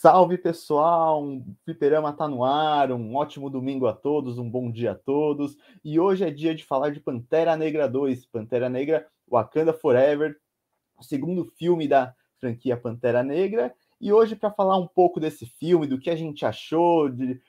[0.00, 4.92] Salve pessoal, um fliperama tá no ar, um ótimo domingo a todos, um bom dia
[4.92, 5.56] a todos.
[5.84, 10.38] E hoje é dia de falar de Pantera Negra 2, Pantera Negra Wakanda Forever,
[10.96, 13.74] o segundo filme da franquia Pantera Negra.
[14.00, 17.40] E hoje para falar um pouco desse filme, do que a gente achou, de,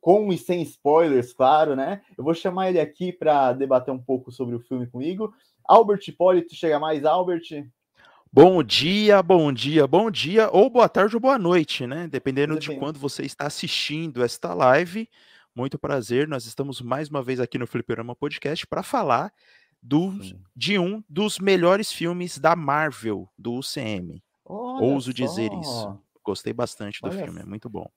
[0.00, 2.00] com e sem spoilers, claro, né?
[2.16, 5.34] Eu vou chamar ele aqui para debater um pouco sobre o filme comigo.
[5.64, 7.68] Albert Hipólito, chega mais, Albert.
[8.30, 12.06] Bom dia, bom dia, bom dia, ou boa tarde ou boa noite, né?
[12.06, 12.74] Dependendo Depende.
[12.74, 15.08] de quando você está assistindo esta live.
[15.56, 19.32] Muito prazer, nós estamos mais uma vez aqui no Fliperama Podcast para falar
[19.82, 20.12] do,
[20.54, 24.22] de um dos melhores filmes da Marvel, do UCM.
[24.44, 25.16] Olha Ouso só.
[25.16, 25.98] dizer isso.
[26.22, 27.90] Gostei bastante do Olha filme, é muito bom.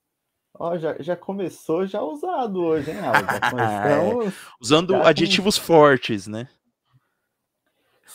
[0.53, 3.19] Ó, já, já começou já usado hoje, hein, Aldo?
[4.29, 6.47] é, usando adjetivos fortes, né?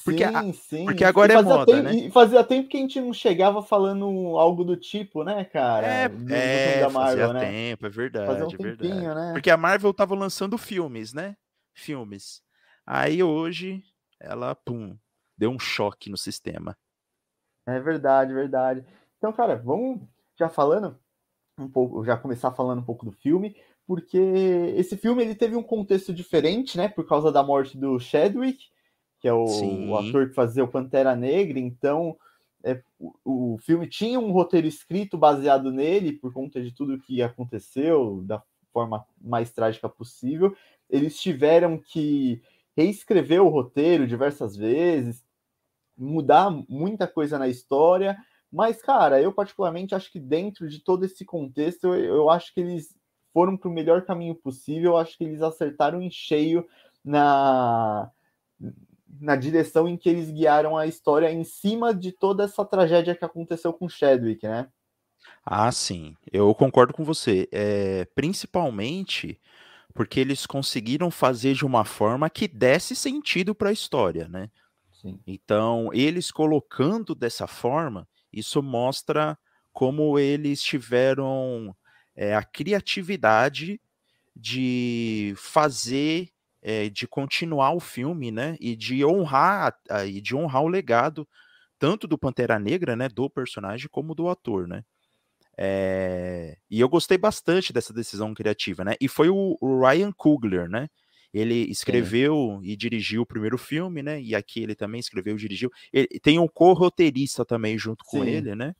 [0.04, 0.84] Porque, sim, sim.
[0.84, 2.11] porque agora é moda, tempo, né?
[2.11, 5.86] fazia tempo que a gente não chegava falando algo do tipo, né, cara?
[5.86, 7.41] É, do, é da Marvel, fazia né?
[7.41, 9.14] tempo, é verdade, fazia um é verdade.
[9.14, 9.33] Né?
[9.33, 11.36] Porque a Marvel tava lançando filmes, né?
[11.74, 12.42] Filmes.
[12.86, 13.83] Aí hoje
[14.20, 14.96] ela, pum,
[15.36, 16.77] deu um choque no sistema.
[17.66, 18.84] É verdade, verdade.
[19.18, 20.00] Então, cara, vamos
[20.39, 20.98] já falando
[21.58, 24.18] um pouco, já começar falando um pouco do filme, porque
[24.77, 28.66] esse filme ele teve um contexto diferente, né, por causa da morte do Chadwick,
[29.27, 32.16] que é o, o ator que fazia o Pantera Negra, então
[32.62, 37.20] é, o, o, filme tinha um roteiro escrito baseado nele, por conta de tudo que
[37.20, 38.41] aconteceu, da
[38.72, 40.56] forma mais trágica possível.
[40.88, 42.41] Eles tiveram que
[42.77, 45.24] reescrever o roteiro diversas vezes,
[45.98, 48.16] mudar muita coisa na história,
[48.52, 52.61] mas, cara, eu particularmente acho que dentro de todo esse contexto, eu, eu acho que
[52.61, 52.94] eles
[53.33, 56.64] foram para o melhor caminho possível, eu acho que eles acertaram em cheio
[57.05, 58.11] na,
[59.20, 63.24] na direção em que eles guiaram a história em cima de toda essa tragédia que
[63.24, 64.68] aconteceu com Chadwick, né?
[65.44, 67.48] Ah, sim, eu concordo com você.
[67.52, 69.40] É, principalmente
[69.95, 74.50] porque eles conseguiram fazer de uma forma que desse sentido para a história, né?
[74.92, 75.18] Sim.
[75.27, 79.39] Então, eles colocando dessa forma, isso mostra
[79.72, 81.74] como eles tiveram
[82.14, 83.80] é, a criatividade
[84.34, 86.28] de fazer
[86.66, 91.27] é, de continuar o filme, né, e de honrar e de honrar o legado
[91.78, 94.82] tanto do Pantera Negra, né, do personagem como do ator, né.
[95.56, 98.94] É, e eu gostei bastante dessa decisão criativa, né?
[99.00, 100.86] E foi o, Ryan Coogler, né?
[101.32, 104.20] Ele escreveu e dirigiu o primeiro filme, né?
[104.20, 105.70] E aqui ele também escreveu e dirigiu.
[105.90, 108.28] Ele, tem um co-roteirista também junto com Sim.
[108.28, 108.74] ele, né?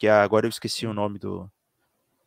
[0.00, 1.48] Que agora eu esqueci o nome do,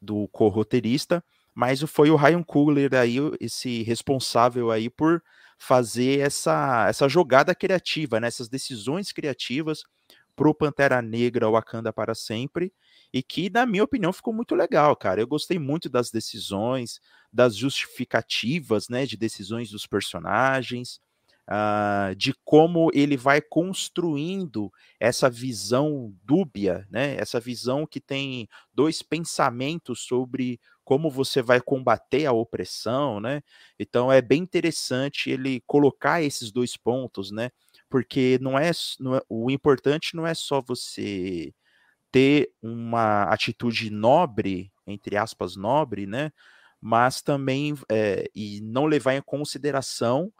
[0.02, 1.22] do co-roteirista
[1.60, 5.22] mas foi o Ryan Coogler aí, esse responsável aí por
[5.58, 9.84] fazer essa, essa jogada criativa, né, essas decisões criativas
[10.38, 12.72] para o Pantera Negra Wakanda para sempre,
[13.12, 15.20] e que, na minha opinião, ficou muito legal, cara.
[15.20, 17.02] Eu gostei muito das decisões,
[17.34, 21.02] das justificativas, né, de decisões dos personagens,
[21.50, 29.02] uh, de como ele vai construindo essa visão dúbia, né, essa visão que tem dois
[29.02, 30.58] pensamentos sobre
[30.90, 33.44] como você vai combater a opressão, né?
[33.78, 37.52] Então é bem interessante ele colocar esses dois pontos, né?
[37.88, 41.54] Porque não é, não é o importante não é só você
[42.12, 46.32] ter uma atitude nobre, entre aspas, nobre, né?
[46.82, 50.34] Mas também é, e não levar em consideração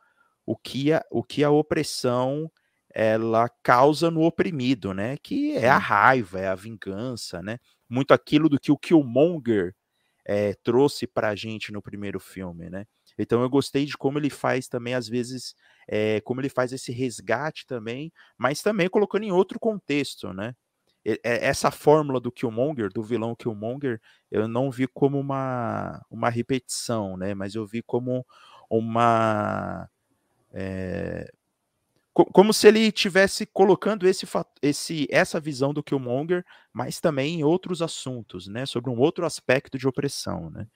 [0.48, 2.52] o que a, o que a opressão
[2.92, 5.16] ela causa no oprimido, né?
[5.18, 7.60] Que é a raiva, é a vingança, né?
[7.88, 9.76] Muito aquilo do que o Killmonger
[10.32, 12.86] é, trouxe para a gente no primeiro filme, né?
[13.18, 15.56] Então eu gostei de como ele faz também, às vezes,
[15.88, 20.56] é, como ele faz esse resgate também, mas também colocando em outro contexto, né?
[21.24, 27.34] Essa fórmula do Killmonger, do vilão Killmonger, eu não vi como uma, uma repetição, né?
[27.34, 28.24] Mas eu vi como
[28.70, 29.90] uma.
[30.54, 31.32] É,
[32.26, 34.26] como se ele tivesse colocando esse,
[34.62, 36.44] esse, essa visão do Killmonger,
[36.74, 40.68] mas também em outros assuntos, né, sobre um outro aspecto de opressão, né.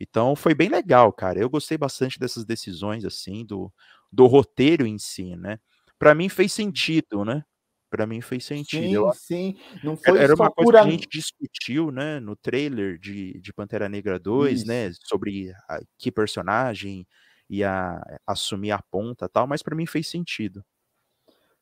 [0.00, 1.38] Então foi bem legal, cara.
[1.38, 3.72] Eu gostei bastante dessas decisões, assim, do,
[4.10, 5.58] do roteiro em si, né.
[5.98, 7.44] Para mim fez sentido, né.
[7.88, 8.82] Para mim fez sentido.
[8.82, 9.56] Sim, Eu, sim.
[9.84, 10.82] Não foi era uma coisa pura...
[10.82, 15.00] que a gente discutiu, né, no trailer de, de Pantera Negra 2, né, Isso.
[15.00, 17.06] né, sobre a, que personagem
[17.48, 20.64] ia assumir a ponta tal, mas para mim fez sentido.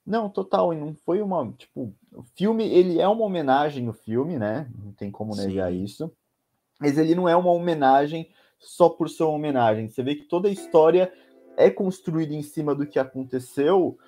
[0.06, 4.38] Não, total, e não foi uma, tipo, o filme, ele é uma homenagem no filme,
[4.38, 4.68] né?
[4.82, 5.84] Não tem como negar Sim.
[5.84, 6.12] isso.
[6.80, 9.88] Mas ele não é uma homenagem só por ser uma homenagem.
[9.88, 11.12] Você vê que toda a história
[11.56, 13.98] é construída em cima do que aconteceu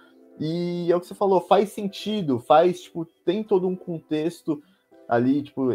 [0.41, 4.63] e é o que você falou, faz sentido, faz, tipo, tem todo um contexto
[5.07, 5.71] ali, tipo,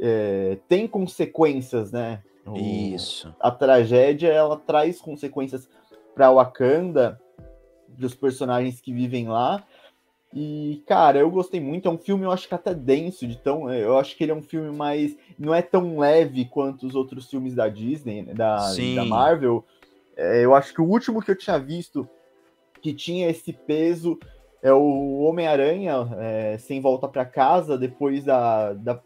[0.00, 2.22] é, tem consequências, né?
[2.46, 3.34] O, Isso.
[3.40, 5.68] A tragédia ela traz consequências
[6.14, 7.20] para Wakanda,
[7.96, 9.64] dos personagens que vivem lá.
[10.34, 11.88] E, cara, eu gostei muito.
[11.88, 13.72] É um filme, eu acho que até denso, de tão.
[13.72, 15.16] Eu acho que ele é um filme mais.
[15.38, 18.56] Não é tão leve quanto os outros filmes da Disney, né, da,
[18.94, 19.64] da Marvel.
[20.16, 22.08] É, eu acho que o último que eu tinha visto
[22.82, 24.18] que tinha esse peso
[24.62, 29.00] é o Homem-Aranha é, sem volta para casa, depois da, da,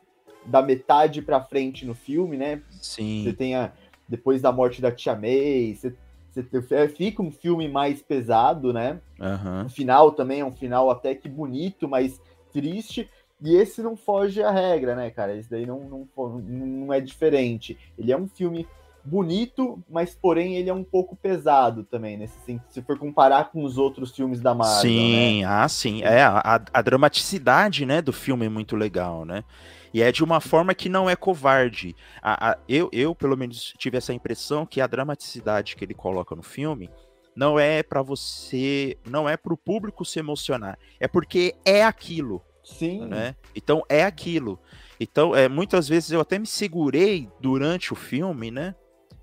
[0.46, 2.62] da metade para frente no filme, né?
[2.70, 3.22] Sim.
[3.24, 3.72] Você tem a,
[4.08, 5.94] depois da morte da Tia May, você,
[6.32, 9.00] você é, fica um filme mais pesado, né?
[9.20, 9.66] Uhum.
[9.66, 12.20] O final também é um final até que bonito, mas
[12.52, 13.08] triste.
[13.40, 15.36] E esse não foge à regra, né, cara?
[15.36, 15.80] Esse daí não,
[16.16, 17.76] não, não é diferente.
[17.98, 18.66] Ele é um filme
[19.04, 23.64] bonito, mas porém ele é um pouco pesado também, nesse sentido, se for comparar com
[23.64, 24.82] os outros filmes da Marvel.
[24.82, 25.48] Sim, né?
[25.48, 26.02] ah, sim.
[26.02, 29.42] É, a, a dramaticidade né, do filme é muito legal, né?
[29.92, 31.94] E é de uma forma que não é covarde.
[32.22, 36.34] A, a, eu, eu, pelo menos, tive essa impressão que a dramaticidade que ele coloca
[36.34, 36.90] no filme
[37.34, 42.42] não é para você, não é para o público se emocionar, é porque é aquilo.
[42.62, 43.06] Sim.
[43.06, 43.34] Né?
[43.56, 44.58] Então é aquilo.
[45.00, 48.74] Então, é, muitas vezes eu até me segurei durante o filme, né?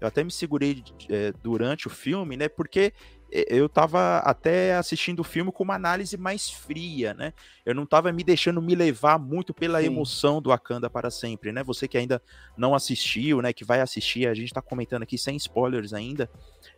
[0.01, 2.50] Eu até me segurei é, durante o filme, né?
[2.50, 2.94] Porque
[3.31, 7.34] eu estava até assistindo o filme com uma análise mais fria, né?
[7.66, 9.88] Eu não estava me deixando me levar muito pela Sim.
[9.88, 11.64] emoção do Wakanda para sempre, né?
[11.64, 12.22] Você que ainda
[12.58, 13.54] não assistiu, né?
[13.54, 16.30] Que vai assistir, a gente está comentando aqui sem spoilers ainda,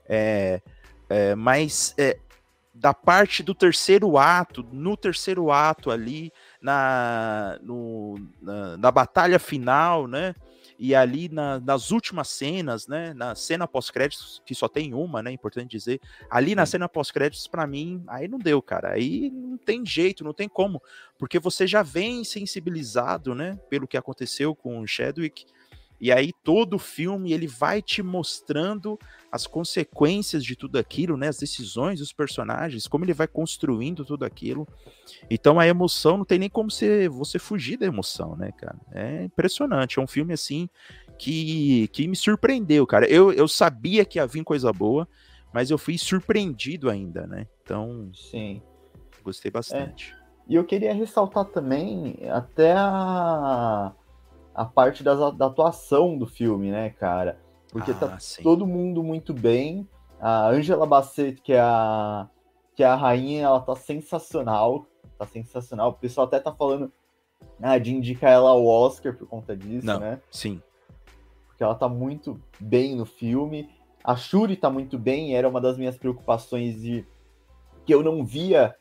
[0.08, 0.62] é,
[1.10, 2.18] é, mas é,
[2.74, 6.32] da parte do terceiro ato, no terceiro ato ali,
[6.62, 10.36] na, no, na, na batalha final, né?
[10.84, 13.14] E ali na, nas últimas cenas, né?
[13.14, 15.32] Na cena pós-créditos, que só tem uma, né?
[15.32, 16.02] Importante dizer.
[16.28, 18.94] Ali na cena pós-créditos, para mim, aí não deu, cara.
[18.94, 20.82] Aí não tem jeito, não tem como.
[21.20, 23.60] Porque você já vem sensibilizado, né?
[23.70, 25.46] Pelo que aconteceu com o Chadwick.
[26.00, 28.98] E aí todo o filme ele vai te mostrando
[29.32, 31.30] as consequências de tudo aquilo, né?
[31.30, 34.68] As decisões dos personagens, como ele vai construindo tudo aquilo.
[35.30, 38.78] Então a emoção não tem nem como você, você fugir da emoção, né, cara?
[38.92, 40.00] É impressionante.
[40.00, 40.68] É um filme assim
[41.18, 43.10] que, que me surpreendeu, cara.
[43.10, 45.08] Eu, eu sabia que ia vir coisa boa,
[45.54, 47.48] mas eu fui surpreendido ainda, né?
[47.64, 48.62] Então, sim.
[49.24, 50.14] Gostei bastante.
[50.18, 50.22] É.
[50.50, 53.94] E eu queria ressaltar também até a
[54.54, 57.40] a parte das, da atuação do filme, né, cara?
[57.72, 58.44] Porque tá ah, tá sim.
[58.44, 59.88] todo mundo muito bem.
[60.20, 62.28] A Angela Bassett, que é a,
[62.76, 64.86] que é a rainha, ela tá sensacional.
[65.18, 65.90] Tá sensacional.
[65.90, 66.92] O pessoal até tá falando
[67.62, 70.20] ah, de indicar ela ao Oscar por conta disso, Não, né?
[70.30, 70.62] Sim.
[71.48, 73.70] Porque ela tá muito bem no filme.
[74.04, 77.06] A Shuri tá muito bem, era uma das minhas preocupações de
[77.86, 78.76] que eu não via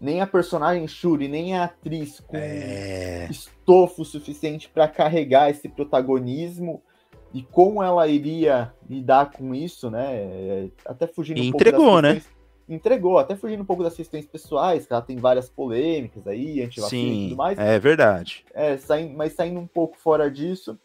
[0.00, 3.26] nem a personagem Shuri, nem a atriz com é...
[3.30, 6.82] estofo suficiente para carregar esse protagonismo
[7.32, 10.70] e como ela iria lidar com isso, né?
[10.84, 12.22] Até fugindo um entregou, pouco das né?
[12.68, 16.80] Entregou, até fugindo um pouco das questões pessoais, que ela tem várias polêmicas aí, anti
[16.80, 17.58] e tudo mais.
[17.58, 18.44] É verdade.
[18.52, 20.78] É, saindo, mas saindo um pouco fora disso,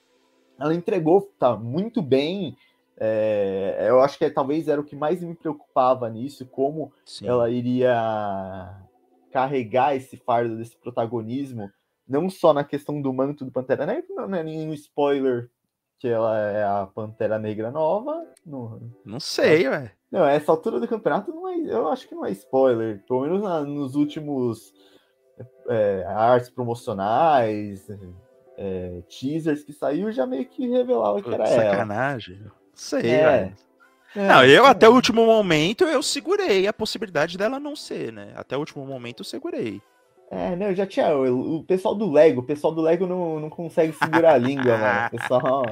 [0.59, 2.55] ela entregou, tá muito bem.
[2.97, 7.27] É, eu acho que é, talvez era o que mais me preocupava nisso, como Sim.
[7.27, 8.73] ela iria
[9.31, 11.69] carregar esse fardo desse protagonismo,
[12.07, 15.49] não só na questão do manto do Pantera Negra, não é nenhum spoiler
[15.99, 18.23] que ela é a Pantera Negra nova.
[18.45, 19.91] Não, não sei, ué.
[20.11, 23.03] Não, essa altura do campeonato não é, eu acho que não é spoiler.
[23.07, 24.73] Pelo menos na, nos últimos
[25.67, 27.87] é, artes promocionais,
[28.57, 31.65] é, teasers que saiu, já meio que revelava que era sacanagem.
[31.65, 31.73] ela.
[31.75, 32.51] Sacanagem.
[32.73, 33.53] Sei, é.
[34.15, 38.31] É, não, eu até o último momento eu segurei a possibilidade dela não ser, né?
[38.35, 39.81] Até o último momento eu segurei.
[40.31, 41.15] É, não, já tinha.
[41.15, 44.75] O, o pessoal do Lego, o pessoal do Lego não, não consegue segurar a língua,
[44.77, 45.07] mano.
[45.07, 45.65] O pessoal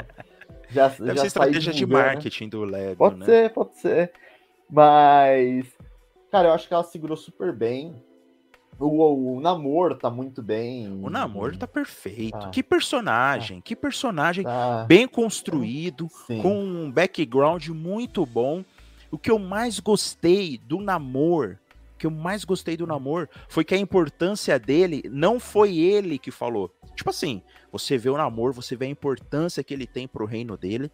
[0.70, 2.50] já, Deve já ser estratégia de marketing né?
[2.50, 2.96] do Lego.
[2.98, 3.26] Pode né?
[3.26, 4.12] ser, pode ser.
[4.70, 5.68] Mas,
[6.32, 7.96] cara, eu acho que ela segurou super bem.
[8.80, 10.92] O, o, Namor tá muito bem.
[11.04, 12.36] O Namor tá perfeito.
[12.36, 16.42] Ah, que personagem, ah, que personagem ah, bem construído, sim.
[16.42, 18.64] com um background muito bom.
[19.12, 21.60] O que eu mais gostei do Namor,
[22.04, 26.32] que eu mais gostei do Namor foi que a importância dele não foi ele que
[26.32, 26.70] falou.
[26.98, 27.42] Tipo assim,
[27.72, 30.92] você vê o Namor, você vê a importância que ele tem pro reino dele.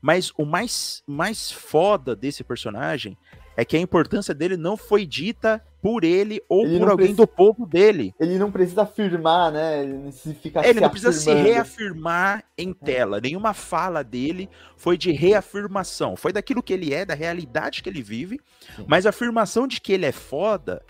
[0.00, 3.14] Mas o mais, mais foda desse personagem
[3.58, 7.26] é que a importância dele não foi dita por ele ou ele por alguém do
[7.26, 8.14] povo dele.
[8.20, 9.82] Ele não precisa afirmar, né?
[9.82, 13.20] Ele, se fica ele não precisa se reafirmar em tela.
[13.20, 16.14] Nenhuma fala dele foi de reafirmação.
[16.16, 18.40] Foi daquilo que ele é, da realidade que ele vive.
[18.76, 18.84] Sim.
[18.86, 20.80] Mas a afirmação de que ele é foda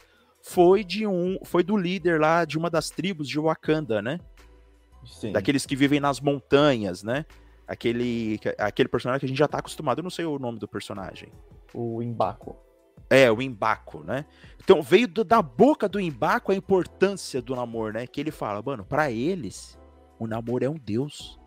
[0.43, 4.21] foi de um, foi do líder lá de uma das tribos de Wakanda, né?
[5.07, 5.33] Sim.
[5.33, 7.25] Daqueles que vivem nas montanhas, né?
[7.67, 10.01] Aquele, aquele personagem que a gente já tá acostumado.
[10.01, 11.33] Eu não sei o nome do personagem.
[11.75, 12.57] O Embaco.
[13.11, 14.27] É, o Embaco, né?
[14.63, 18.07] Então veio do, da boca do Embaco a importância do namoro, né?
[18.07, 19.79] Que ele fala, mano, para eles,
[20.19, 21.39] o namoro é um deus.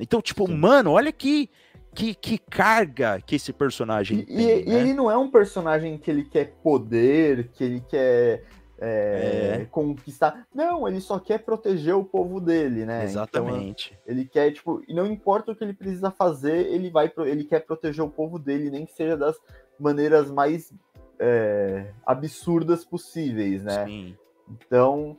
[0.00, 0.56] Então, tipo, Sim.
[0.56, 1.50] mano, olha que,
[1.94, 4.36] que, que carga que esse personagem e, tem.
[4.36, 4.80] E, né?
[4.80, 8.44] ele não é um personagem que ele quer poder, que ele quer
[8.80, 9.64] é, é.
[9.70, 10.46] conquistar.
[10.54, 12.98] Não, ele só quer proteger o povo dele, né?
[12.98, 13.98] Então, Exatamente.
[14.02, 17.44] Então, ele quer, tipo, e não importa o que ele precisa fazer, ele vai, ele
[17.44, 19.36] quer proteger o povo dele, nem que seja das
[19.78, 20.72] maneiras mais
[21.18, 23.84] é, absurdas possíveis, né?
[23.84, 24.16] Sim.
[24.48, 25.18] Então,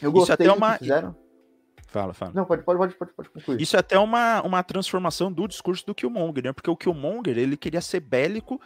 [0.00, 0.78] eu gostei Isso até uma...
[0.78, 1.16] fizeram.
[1.88, 2.32] Fala, fala.
[2.34, 3.60] Não, pode, pode, pode, pode, pode concluir.
[3.60, 6.52] Isso é até uma, uma transformação do discurso do Killmonger, né?
[6.52, 8.58] Porque o Killmonger, ele queria ser bélico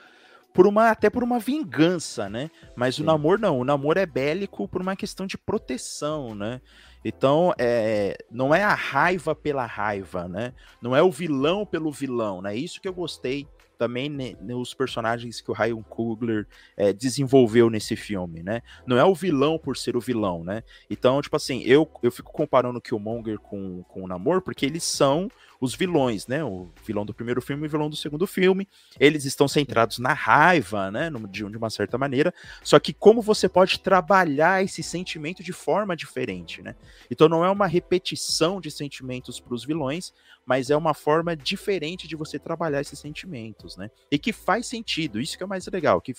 [0.56, 2.50] por uma até por uma vingança, né?
[2.75, 3.02] Mas Sim.
[3.02, 6.62] o namoro não, o namoro é bélico por uma questão de proteção, né?
[7.04, 10.54] Então, é, não é a raiva pela raiva, né?
[10.80, 12.56] Não é o vilão pelo vilão, né?
[12.56, 13.46] Isso que eu gostei
[13.76, 14.08] também
[14.40, 18.62] nos personagens que o Ryan Coogler é, desenvolveu nesse filme, né?
[18.86, 20.62] Não é o vilão por ser o vilão, né?
[20.88, 24.84] Então, tipo assim, eu, eu fico comparando o Killmonger com, com o Namor, porque eles
[24.84, 25.28] são
[25.60, 26.44] os vilões, né?
[26.44, 28.68] O vilão do primeiro filme e o vilão do segundo filme.
[28.98, 31.10] Eles estão centrados na raiva, né?
[31.30, 32.32] De, de uma certa maneira.
[32.62, 36.75] Só que como você pode trabalhar esse sentimento de forma diferente, né?
[37.10, 40.12] Então não é uma repetição de sentimentos para os vilões,
[40.44, 43.90] mas é uma forma diferente de você trabalhar esses sentimentos, né?
[44.10, 46.14] E que faz sentido, isso que é mais legal, que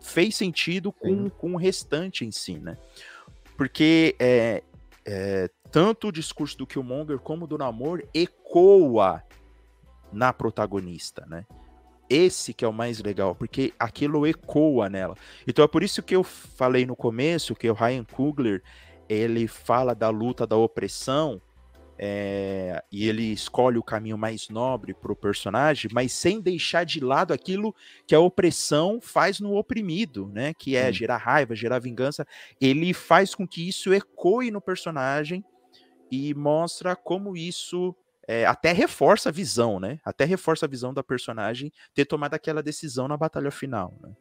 [0.00, 2.76] fez sentido com, com o restante em si, né?
[3.56, 4.62] Porque é,
[5.04, 9.24] é, tanto o discurso do Killmonger como do Namor ecoa
[10.12, 11.44] na protagonista, né?
[12.08, 15.16] Esse que é o mais legal, porque aquilo ecoa nela.
[15.44, 18.62] Então é por isso que eu falei no começo que o Ryan Coogler
[19.08, 21.42] ele fala da luta da opressão
[21.98, 27.00] é, e ele escolhe o caminho mais nobre para o personagem, mas sem deixar de
[27.00, 27.74] lado aquilo
[28.06, 30.54] que a opressão faz no oprimido, né?
[30.54, 30.92] Que é Sim.
[30.92, 32.24] gerar raiva, gerar vingança.
[32.60, 35.44] Ele faz com que isso ecoe no personagem
[36.14, 37.94] e mostra como isso
[38.26, 39.98] é, até reforça a visão, né?
[40.04, 44.12] Até reforça a visão da personagem ter tomado aquela decisão na batalha final, né?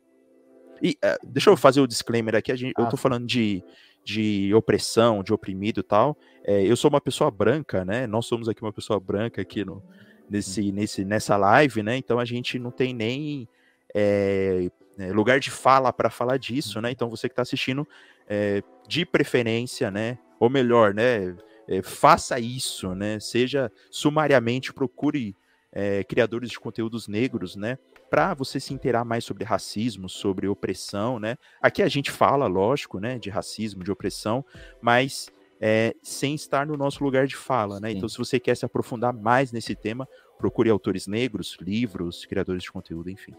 [0.81, 3.63] E uh, deixa eu fazer o disclaimer aqui, a gente, ah, eu tô falando de,
[4.03, 6.17] de opressão, de oprimido e tal.
[6.43, 8.05] É, eu sou uma pessoa branca, né?
[8.05, 9.81] Nós somos aqui uma pessoa branca aqui no,
[10.29, 11.95] nesse, nesse, nessa live, né?
[11.95, 13.47] Então a gente não tem nem
[13.95, 14.69] é,
[15.13, 16.91] lugar de fala para falar disso, né?
[16.91, 17.87] Então você que está assistindo,
[18.27, 20.17] é, de preferência, né?
[20.39, 21.33] Ou melhor, né?
[21.67, 23.19] É, faça isso, né?
[23.19, 25.35] Seja sumariamente procure
[25.71, 27.77] é, criadores de conteúdos negros, né?
[28.09, 31.37] Para você se inteirar mais sobre racismo, sobre opressão, né?
[31.61, 33.17] Aqui a gente fala, lógico, né?
[33.17, 34.45] De racismo, de opressão,
[34.81, 37.89] mas é, sem estar no nosso lugar de fala, né?
[37.89, 37.97] Sim.
[37.97, 42.71] Então, se você quer se aprofundar mais nesse tema, procure autores negros, livros, criadores de
[42.71, 43.33] conteúdo, enfim.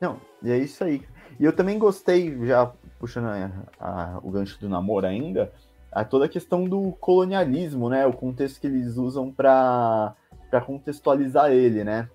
[0.00, 1.02] Não, e é isso aí.
[1.40, 2.66] E eu também gostei, já
[2.98, 5.52] puxando a, a, o gancho do namoro ainda,
[5.92, 8.06] a toda a questão do colonialismo, né?
[8.06, 10.16] O contexto que eles usam para
[10.66, 12.08] contextualizar ele, né?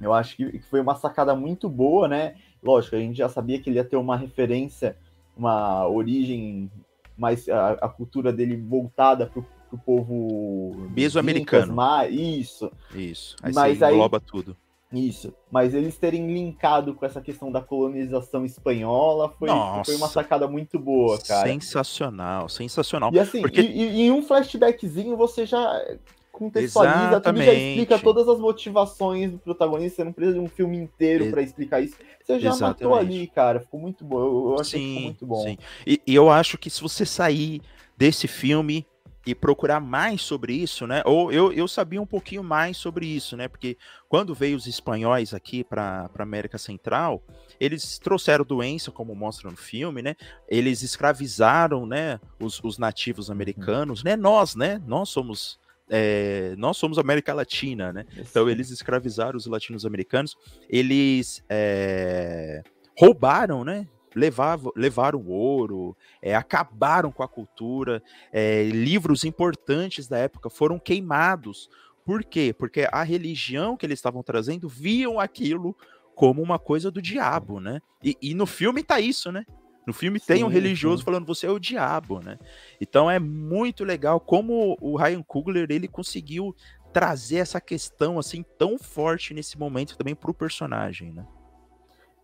[0.00, 2.34] Eu acho que foi uma sacada muito boa, né?
[2.62, 4.96] Lógico, a gente já sabia que ele ia ter uma referência,
[5.36, 6.70] uma origem,
[7.16, 9.40] mais a, a cultura dele voltada para
[9.72, 11.72] o povo mesoamericano.
[12.10, 12.70] Isso.
[12.92, 13.36] Isso.
[13.40, 14.56] Aí Mas aí engloba tudo.
[14.94, 15.34] Isso.
[15.50, 19.48] Mas eles terem linkado com essa questão da colonização espanhola foi,
[19.84, 21.48] foi uma sacada muito boa, cara.
[21.48, 23.10] Sensacional, sensacional.
[23.12, 23.60] E assim, Porque...
[23.60, 25.82] e, e em um flashbackzinho você já
[26.30, 27.44] contextualiza Exatamente.
[27.44, 31.30] tudo, já explica todas as motivações do protagonista, você não precisa de um filme inteiro
[31.30, 31.96] para explicar isso.
[32.22, 32.82] Você já Exatamente.
[32.82, 34.18] matou ali, cara, ficou muito bom.
[34.18, 35.42] Eu, eu achei sim, que ficou muito bom.
[35.44, 35.58] Sim.
[35.86, 37.62] E, e eu acho que se você sair
[37.96, 38.84] desse filme
[39.26, 41.02] e procurar mais sobre isso, né?
[41.04, 43.48] Ou eu, eu sabia um pouquinho mais sobre isso, né?
[43.48, 43.76] Porque
[44.08, 47.22] quando veio os espanhóis aqui para a América Central,
[47.58, 50.14] eles trouxeram doença, como mostra no filme, né?
[50.48, 52.20] Eles escravizaram, né?
[52.38, 53.34] Os, os nativos uhum.
[53.34, 54.10] americanos, uhum.
[54.10, 54.16] né?
[54.16, 54.82] Nós, né?
[54.86, 58.06] Nós somos é, nós somos América Latina, né?
[58.16, 60.36] Então eles escravizaram os latinos-americanos,
[60.68, 62.62] eles é,
[62.98, 63.86] roubaram, né?
[64.14, 68.02] Levavam, levaram ouro, é, acabaram com a cultura,
[68.32, 71.68] é, livros importantes da época foram queimados.
[72.04, 72.54] Por quê?
[72.56, 75.76] Porque a religião que eles estavam trazendo viam aquilo
[76.14, 77.80] como uma coisa do diabo, né?
[78.02, 79.44] E, e no filme tá isso, né?
[79.86, 81.04] No filme sim, tem um religioso sim.
[81.04, 82.38] falando você é o diabo, né?
[82.80, 86.54] Então é muito legal como o Ryan Coogler ele conseguiu
[86.92, 91.26] trazer essa questão assim tão forte nesse momento também pro personagem, né?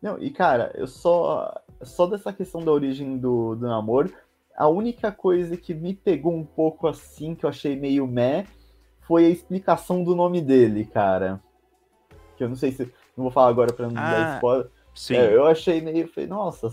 [0.00, 1.52] Não, e cara, eu só
[1.83, 4.12] só dessa questão da origem do, do namoro,
[4.57, 8.47] a única coisa que me pegou um pouco assim, que eu achei meio meh,
[9.00, 11.40] foi a explicação do nome dele, cara.
[12.37, 12.85] Que eu não sei se.
[13.16, 14.71] Não vou falar agora pra não ah, dar spoiler.
[14.95, 15.16] Sim.
[15.16, 16.09] É, eu achei meio.
[16.28, 16.71] Nossa,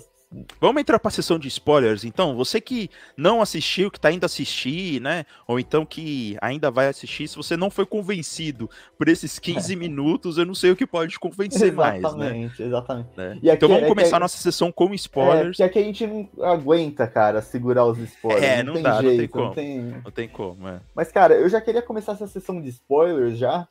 [0.60, 2.36] Vamos entrar para a sessão de spoilers, então.
[2.36, 5.26] Você que não assistiu, que está indo assistir, né?
[5.48, 9.76] Ou então que ainda vai assistir, se você não foi convencido por esses 15 é.
[9.78, 12.26] minutos, eu não sei o que pode te convencer exatamente, mais, né?
[12.26, 13.10] Exatamente, exatamente.
[13.16, 13.40] Né?
[13.42, 15.60] Então vamos é começar a nossa sessão com spoilers.
[15.60, 18.44] É, aqui a gente não aguenta, cara, segurar os spoilers.
[18.44, 19.46] É, não, não dá, jeito, não tem como.
[19.46, 20.80] Não tem, não tem como, é.
[20.94, 23.68] Mas, cara, eu já queria começar essa sessão de spoilers já,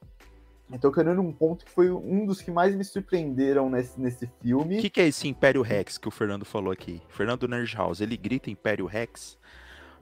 [0.71, 4.79] então, querendo um ponto que foi um dos que mais me surpreenderam nesse, nesse filme.
[4.79, 7.01] O que, que, é esse Império Rex que o Fernando falou aqui?
[7.09, 9.39] Fernando Nerdhouse, ele grita Império Rex?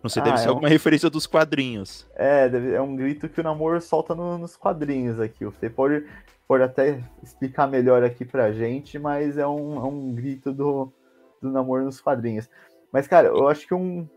[0.02, 0.71] Não sei, ah, deve ser é alguma um...
[0.71, 2.06] referência dos quadrinhos.
[2.14, 5.44] É, é um grito que o Namor solta no, nos quadrinhos aqui.
[5.44, 6.06] Você pode,
[6.49, 10.90] pode até explicar melhor aqui pra gente, mas é um, é um grito do,
[11.42, 12.49] do Namor nos quadrinhos.
[12.90, 14.09] Mas, cara, eu acho que um.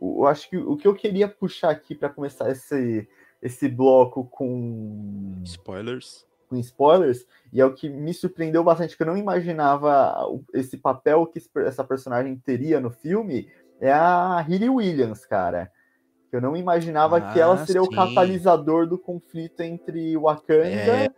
[0.00, 3.08] Eu acho que o que eu queria puxar aqui para começar esse,
[3.42, 6.24] esse bloco com spoilers.
[6.48, 10.14] Com spoilers, e é o que me surpreendeu bastante, que eu não imaginava
[10.54, 13.48] esse papel que essa personagem teria no filme,
[13.80, 15.70] é a Hilly Williams, cara.
[16.30, 17.88] Eu não imaginava ah, que ela ah, seria sim.
[17.88, 21.08] o catalisador do conflito entre o Wakanda é...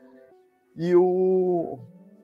[0.76, 1.78] e o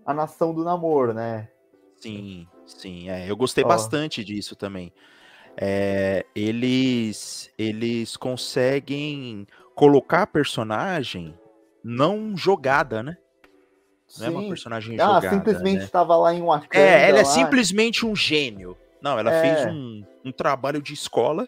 [0.05, 1.49] a nação do namoro, né?
[1.97, 3.09] Sim, sim.
[3.11, 3.69] É, eu gostei oh.
[3.69, 4.93] bastante disso também.
[5.57, 11.35] É, eles eles conseguem colocar a personagem
[11.83, 13.17] não jogada, né?
[14.19, 14.27] Não Sim.
[14.27, 15.31] é uma personagem ah, jogada.
[15.31, 16.21] simplesmente estava né?
[16.21, 16.85] lá em Wakanda.
[16.85, 17.29] É, ela é lá.
[17.29, 18.77] é simplesmente um gênio.
[19.01, 19.41] Não, ela é.
[19.41, 21.47] fez um, um, trabalho de escola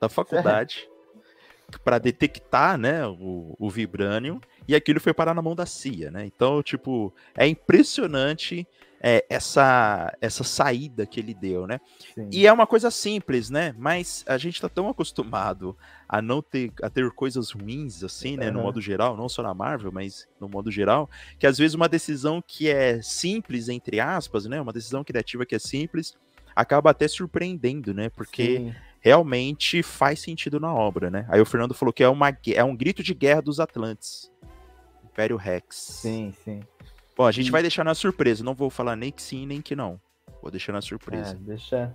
[0.00, 0.88] da faculdade
[1.84, 6.24] para detectar, né, o, o vibranium e aquilo foi parar na mão da CIA, né?
[6.24, 8.66] Então, tipo, é impressionante
[9.04, 11.80] é, essa, essa saída que ele deu, né?
[12.14, 12.28] Sim.
[12.30, 13.74] E é uma coisa simples, né?
[13.76, 15.76] Mas a gente tá tão acostumado
[16.08, 18.46] a não ter, a ter coisas ruins, assim, né?
[18.46, 18.54] Uhum.
[18.54, 21.88] No modo geral, não só na Marvel, mas no modo geral, que às vezes uma
[21.88, 24.60] decisão que é simples, entre aspas, né?
[24.60, 26.14] Uma decisão criativa que é simples,
[26.54, 28.08] acaba até surpreendendo, né?
[28.08, 28.58] Porque.
[28.58, 31.26] Sim realmente faz sentido na obra, né?
[31.28, 34.30] Aí o Fernando falou que é, uma, é um grito de guerra dos Atlantes.
[35.04, 35.76] Império Rex.
[35.76, 36.60] Sim, sim.
[37.16, 37.50] Bom, a gente e...
[37.50, 38.44] vai deixar na surpresa.
[38.44, 40.00] Não vou falar nem que sim, nem que não.
[40.40, 41.34] Vou deixar na surpresa.
[41.34, 41.94] É, deixa,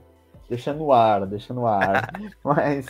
[0.50, 2.12] deixa no ar, deixa no ar.
[2.44, 2.88] Mas.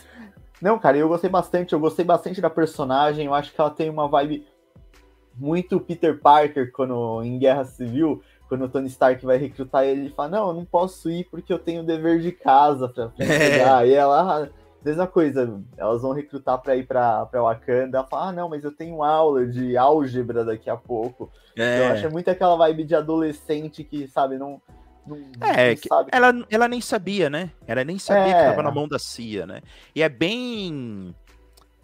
[0.61, 1.73] Não, cara, eu gostei bastante.
[1.73, 3.25] Eu gostei bastante da personagem.
[3.25, 4.45] Eu acho que ela tem uma vibe
[5.35, 8.21] muito Peter Parker quando em Guerra Civil.
[8.47, 11.51] Quando o Tony Stark vai recrutar ele, ele fala: Não, eu não posso ir porque
[11.51, 13.85] eu tenho dever de casa pra, pra pegar.
[13.85, 13.89] É.
[13.89, 14.49] E ela,
[14.83, 18.71] mesma coisa, elas vão recrutar para ir para Wakanda, ela fala, ah, não, mas eu
[18.71, 21.31] tenho aula de álgebra daqui a pouco.
[21.55, 21.79] É.
[21.79, 24.61] Eu acho muito aquela vibe de adolescente que, sabe, não.
[25.05, 26.09] não é, não sabe.
[26.11, 27.51] Ela, ela nem sabia, né?
[27.65, 28.39] Ela nem sabia é.
[28.39, 29.61] que tava na mão da CIA, né?
[29.95, 31.13] E é bem.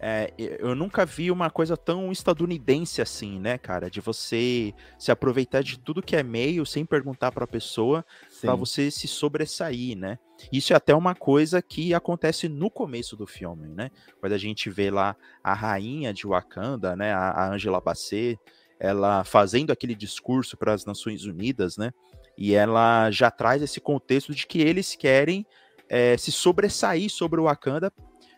[0.06, 3.88] É, eu nunca vi uma coisa tão estadunidense assim, né, cara?
[3.88, 8.04] De você se aproveitar de tudo que é meio sem perguntar para a pessoa,
[8.42, 10.18] para você se sobressair, né?
[10.52, 13.90] Isso é até uma coisa que acontece no começo do filme, né?
[14.20, 18.38] Quando a gente vê lá a rainha de Wakanda, né, a Angela Bassett,
[18.78, 21.94] ela fazendo aquele discurso para as Nações Unidas, né?
[22.36, 25.46] E ela já traz esse contexto de que eles querem
[25.88, 27.90] é, se sobressair sobre o Wakanda,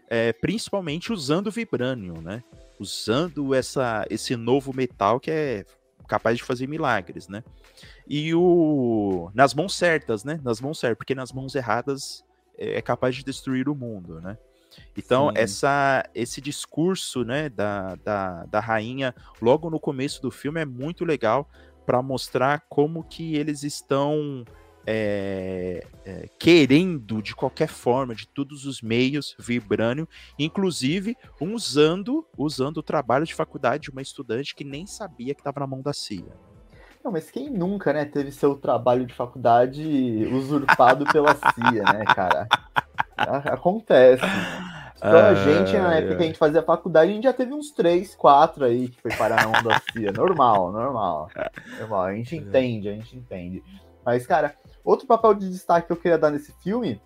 [0.09, 2.43] é, principalmente usando o vibranium, né?
[2.79, 5.65] Usando essa, esse novo metal que é
[6.07, 7.43] capaz de fazer milagres, né?
[8.07, 10.41] E o nas mãos certas, né?
[10.43, 12.25] Nas mãos certas, porque nas mãos erradas
[12.57, 14.37] é, é capaz de destruir o mundo, né?
[14.97, 20.65] Então, essa, esse discurso né, da, da, da rainha, logo no começo do filme, é
[20.67, 21.49] muito legal
[21.87, 24.45] para mostrar como que eles estão
[24.87, 32.83] é, é, querendo, de qualquer forma, de todos os meios, vibrânio, inclusive usando, usando o
[32.83, 36.33] trabalho de faculdade de uma estudante que nem sabia que estava na mão da CIA.
[37.03, 42.49] Não, mas quem nunca, né, teve seu trabalho de faculdade usurpado pela CIA, né, cara?
[43.17, 44.25] Acontece.
[44.97, 47.71] Então, a gente, na época que a gente fazia faculdade, a gente já teve uns
[47.71, 50.11] três, quatro aí que foi parar na onda da CIA.
[50.11, 51.29] Normal, normal.
[51.79, 53.63] Normal, a gente entende, a gente entende.
[54.05, 54.55] Mas, cara,
[54.87, 57.01] outro papel de destaque que eu queria dar nesse filme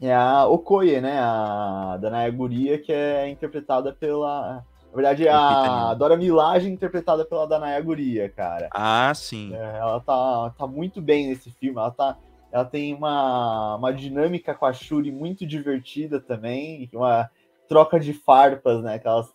[0.00, 1.18] é a Okoye, né?
[1.18, 7.80] A Danaya Guria, que é interpretada pela na verdade, a Dora Milaje interpretada pela Danaya
[7.80, 8.68] Guria, cara.
[8.72, 9.54] Ah, sim.
[9.54, 11.78] É, ela tá, tá muito bem nesse filme.
[11.78, 12.18] Ela, tá,
[12.50, 16.90] ela tem uma, uma dinâmica com a Shuri muito divertida também.
[16.92, 17.30] Uma
[17.68, 18.98] troca de farpas, né?
[18.98, 19.32] Que elas,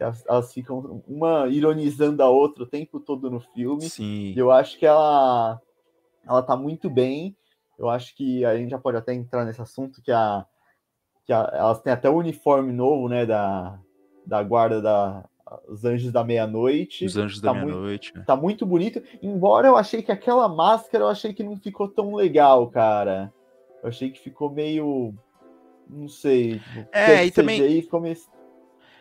[0.00, 3.88] elas, elas ficam uma ironizando a outra o tempo todo no filme.
[3.88, 4.34] Sim.
[4.36, 5.60] Eu acho que ela,
[6.28, 7.36] ela tá muito bem.
[7.78, 10.44] Eu acho que a gente já pode até entrar nesse assunto que a
[11.24, 13.78] que a, elas têm até o uniforme novo, né, da,
[14.24, 15.24] da guarda da
[15.66, 17.06] os Anjos da Meia-Noite.
[17.06, 18.12] Os Anjos tá da Meia-Noite.
[18.26, 22.14] Tá muito bonito, embora eu achei que aquela máscara eu achei que não ficou tão
[22.14, 23.32] legal, cara.
[23.82, 25.14] Eu achei que ficou meio
[25.88, 26.60] não sei.
[26.92, 28.16] É, e também ficou meio...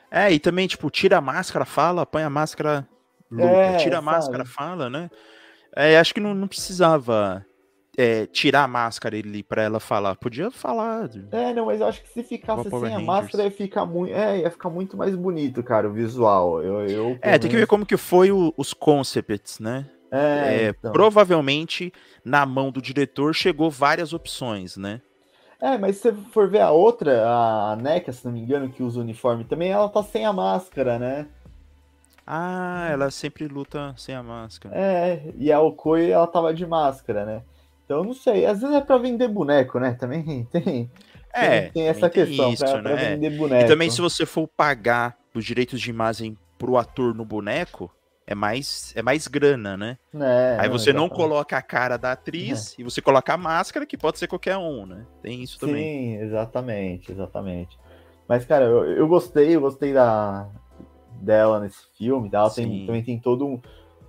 [0.09, 2.87] É, e também tipo, tira a máscara, fala, põe a máscara,
[3.29, 5.09] luta, é, tira a máscara, fala, né?
[5.77, 7.45] É, acho que não, não precisava
[7.95, 10.15] é, tirar a máscara ali para ela falar.
[10.15, 11.09] Podia falar.
[11.31, 14.39] É, não, mas eu acho que se ficasse sem a máscara ia ficar muito, é,
[14.39, 16.63] ia ficar muito mais bonito, cara, o visual.
[16.63, 19.85] Eu, eu é, tem que ver como que foi o, os concepts, né?
[20.11, 20.17] É,
[20.65, 20.91] é então.
[20.91, 21.93] Provavelmente
[22.25, 25.01] na mão do diretor chegou várias opções, né?
[25.59, 28.83] É, mas se você for ver a outra, a NECA, se não me engano, que
[28.83, 31.27] usa o uniforme também, ela tá sem a máscara, né?
[32.29, 34.75] Ah, ela sempre luta sem a máscara.
[34.77, 37.41] É, e a Okoi, ela tava de máscara, né?
[37.85, 38.45] Então, não sei.
[38.45, 39.93] Às vezes é para vender boneco, né?
[39.93, 40.91] Também tem.
[41.33, 42.81] É, tem, tem essa questão isso, pra, né?
[42.81, 43.63] pra vender boneco.
[43.63, 47.89] E também, se você for pagar os direitos de imagem pro ator no boneco,
[48.25, 49.97] é mais, é mais grana, né?
[50.13, 52.81] É, Aí você não, não coloca a cara da atriz é.
[52.81, 55.05] e você coloca a máscara, que pode ser qualquer um, né?
[55.21, 55.83] Tem isso também.
[55.85, 57.79] Sim, exatamente, exatamente.
[58.27, 60.49] Mas, cara, eu, eu gostei, eu gostei da,
[61.21, 62.29] dela nesse filme.
[62.31, 63.61] Ela tem, também tem todo um,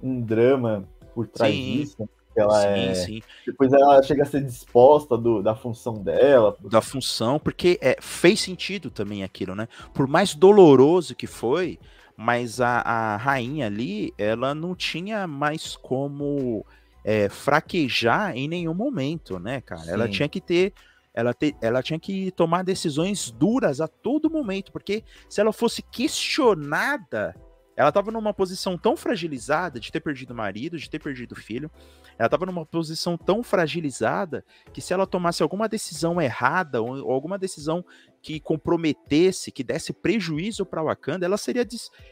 [0.02, 1.72] um drama por trás Sim.
[1.72, 2.94] disso ela sim, é.
[2.94, 3.22] Sim.
[3.44, 6.56] Depois ela chega a ser disposta do, da função dela.
[6.60, 9.68] Da função, porque é, fez sentido também aquilo, né?
[9.92, 11.78] Por mais doloroso que foi,
[12.16, 16.64] mas a, a rainha ali, ela não tinha mais como
[17.04, 19.82] é, fraquejar em nenhum momento, né, cara?
[19.82, 19.90] Sim.
[19.90, 20.72] Ela tinha que ter.
[21.18, 25.82] Ela, te, ela tinha que tomar decisões duras a todo momento, porque se ela fosse
[25.82, 27.34] questionada,
[27.74, 31.34] ela estava numa posição tão fragilizada de ter perdido o marido, de ter perdido o
[31.34, 31.68] filho,
[32.16, 37.10] ela estava numa posição tão fragilizada que se ela tomasse alguma decisão errada ou, ou
[37.10, 37.84] alguma decisão
[38.22, 41.66] que comprometesse, que desse prejuízo para Wakanda, ela seria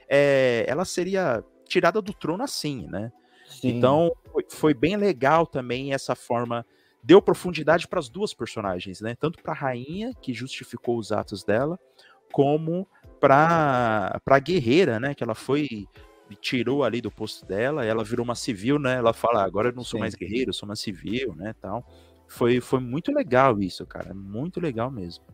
[0.08, 3.12] é, ela seria tirada do trono assim, né?
[3.48, 3.68] Sim.
[3.68, 6.66] Então foi, foi, bem legal também essa forma
[7.06, 9.14] deu profundidade para as duas personagens, né?
[9.14, 11.78] Tanto para a rainha que justificou os atos dela,
[12.32, 12.86] como
[13.20, 15.14] para para guerreira, né?
[15.14, 15.86] Que ela foi
[16.40, 18.96] tirou ali do posto dela, ela virou uma civil, né?
[18.96, 20.00] Ela fala, agora eu não sou Sim.
[20.00, 21.86] mais guerreiro, eu sou uma civil, né, tal.
[22.26, 25.24] Foi, foi muito legal isso, cara, muito legal mesmo.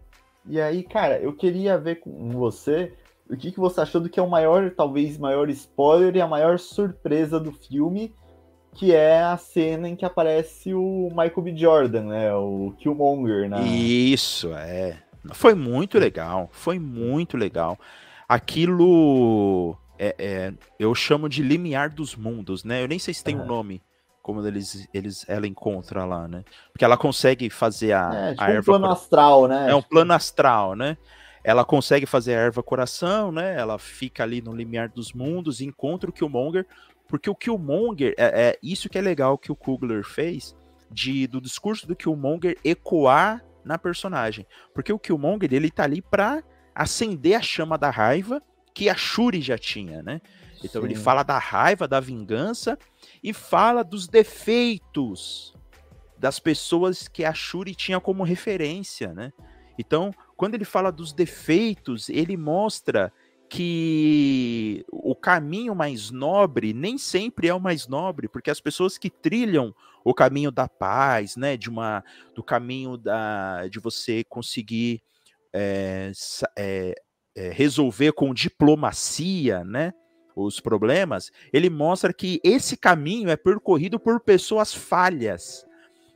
[0.46, 2.92] E aí, cara, eu queria ver com você
[3.30, 6.26] o que, que você achou do que é o maior, talvez, maior spoiler e a
[6.26, 8.14] maior surpresa do filme,
[8.74, 11.56] que é a cena em que aparece o Michael B.
[11.56, 12.35] Jordan, né?
[12.35, 13.62] O Killmonger, né?
[13.62, 14.98] Isso, é.
[15.32, 17.78] Foi muito legal, foi muito legal.
[18.28, 22.82] Aquilo é, é, eu chamo de limiar dos mundos, né?
[22.82, 23.82] Eu nem sei se tem um nome
[24.22, 26.44] como eles, eles ela encontra lá, né?
[26.72, 29.70] Porque ela consegue fazer a, é, tipo a erva um plano astral, né?
[29.70, 30.96] É um plano astral, né?
[31.44, 33.58] Ela consegue fazer a erva coração, né?
[33.58, 36.66] Ela fica ali no limiar dos mundos, encontra o Killmonger,
[37.12, 40.57] porque o Killmonger é, é isso que é legal que o Kugler fez
[40.90, 46.42] de do discurso do Killmonger ecoar na personagem, porque o Killmonger ele tá ali para
[46.75, 50.22] acender a chama da raiva que a Shuri já tinha, né?
[50.64, 50.88] Então Sim.
[50.88, 52.79] ele fala da raiva, da vingança
[53.22, 55.55] e fala dos defeitos
[56.16, 59.35] das pessoas que a Shuri tinha como referência, né?
[59.79, 63.12] Então, quando ele fala dos defeitos, ele mostra
[63.53, 69.11] que o caminho mais nobre nem sempre é o mais nobre, porque as pessoas que
[69.11, 72.03] trilham o caminho da paz, né, de uma,
[72.35, 75.03] do caminho da, de você conseguir
[75.53, 76.12] é,
[76.57, 76.95] é,
[77.37, 79.93] é, resolver com diplomacia, né?
[80.35, 85.67] Os problemas, ele mostra que esse caminho é percorrido por pessoas falhas.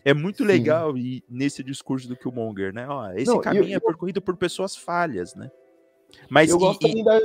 [0.02, 0.44] É muito Sim.
[0.44, 2.88] legal e nesse discurso do Killmonger, né?
[2.88, 5.50] Ó, esse Não, caminho eu, é percorrido por pessoas falhas, né?
[6.28, 7.04] Mas eu e, gosto e...
[7.04, 7.20] da...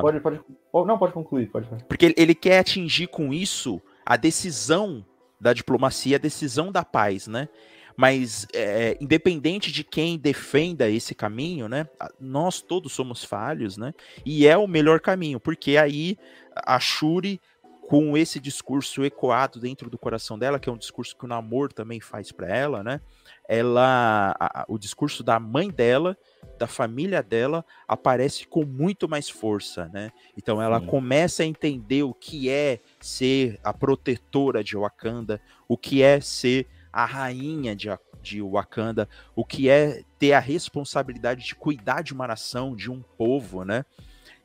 [0.00, 0.40] Pode, pode,
[0.72, 1.68] não, pode concluir, pode.
[1.86, 5.04] Porque ele quer atingir com isso a decisão
[5.40, 7.48] da diplomacia, a decisão da paz, né?
[7.96, 11.88] Mas é, independente de quem defenda esse caminho, né?
[12.20, 13.94] Nós todos somos falhos, né?
[14.24, 16.18] E é o melhor caminho, porque aí
[16.54, 17.40] a Shuri
[17.86, 21.72] com esse discurso ecoado dentro do coração dela, que é um discurso que o namoro
[21.72, 23.00] também faz para ela, né?
[23.48, 26.16] Ela, a, o discurso da mãe dela,
[26.58, 30.10] da família dela, aparece com muito mais força, né?
[30.36, 30.86] Então ela Sim.
[30.86, 36.66] começa a entender o que é ser a protetora de Wakanda, o que é ser
[36.92, 37.88] a rainha de,
[38.20, 43.00] de Wakanda, o que é ter a responsabilidade de cuidar de uma nação, de um
[43.00, 43.84] povo, né?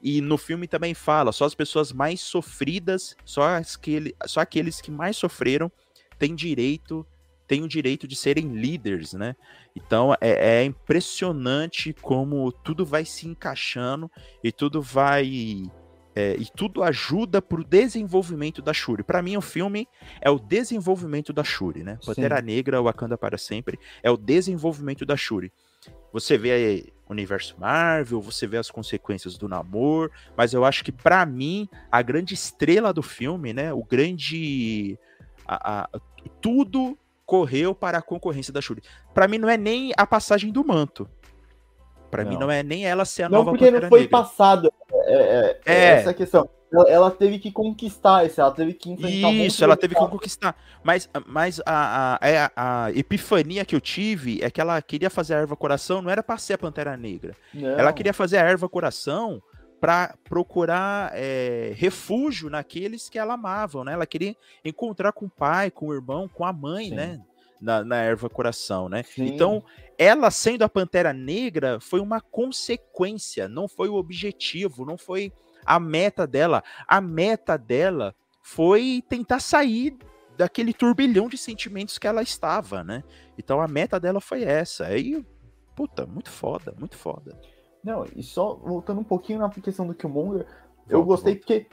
[0.01, 4.89] E no filme também fala, só as pessoas mais sofridas, só, aquele, só aqueles que
[4.89, 5.71] mais sofreram
[6.17, 7.05] têm direito
[7.47, 9.35] têm o direito de serem líderes, né?
[9.75, 14.09] Então é, é impressionante como tudo vai se encaixando
[14.41, 15.69] e tudo vai
[16.15, 19.03] é, e tudo ajuda para o desenvolvimento da Shuri.
[19.03, 19.87] Para mim, o filme
[20.21, 21.99] é o desenvolvimento da Shuri, né?
[22.05, 22.41] Pantera.
[22.41, 25.51] Negra, Wakanda para sempre, é o desenvolvimento da Shuri.
[26.13, 31.25] Você vê universo Marvel, você vê as consequências do namoro, mas eu acho que para
[31.25, 33.73] mim a grande estrela do filme, né?
[33.73, 34.97] O grande
[35.47, 35.89] a, a,
[36.39, 38.81] tudo correu para a concorrência da Shuri.
[39.13, 41.09] Para mim não é nem a passagem do manto.
[42.09, 44.19] Para mim não é nem ela ser a não, nova porque não foi Negra.
[44.19, 44.73] passado.
[44.91, 46.49] É, é, é, é, essa questão.
[46.73, 50.55] Ela, ela, teve que conquistar isso, ela teve que enfrentar Isso, ela teve que conquistar.
[50.81, 55.33] Mas, mas a, a, é, a, epifania que eu tive é que ela queria fazer
[55.33, 57.35] a erva coração, não era para ser a Pantera Negra.
[57.53, 57.69] Não.
[57.71, 59.41] Ela queria fazer a erva coração
[59.81, 63.93] para procurar é, refúgio naqueles que ela amava, né?
[63.93, 66.95] Ela queria encontrar com o pai, com o irmão, com a mãe, Sim.
[66.95, 67.21] né?
[67.59, 69.03] Na, na, erva coração, né?
[69.03, 69.25] Sim.
[69.25, 69.63] Então,
[69.97, 75.31] ela sendo a Pantera Negra foi uma consequência, não foi o objetivo, não foi
[75.65, 76.63] a meta dela.
[76.87, 79.97] A meta dela foi tentar sair
[80.37, 83.03] daquele turbilhão de sentimentos que ela estava, né?
[83.37, 84.85] Então a meta dela foi essa.
[84.85, 85.23] Aí,
[85.75, 87.39] puta, muito foda, muito foda.
[87.83, 90.53] Não, e só voltando um pouquinho na questão do Killmonger, volta,
[90.89, 91.45] eu gostei volta.
[91.45, 91.67] porque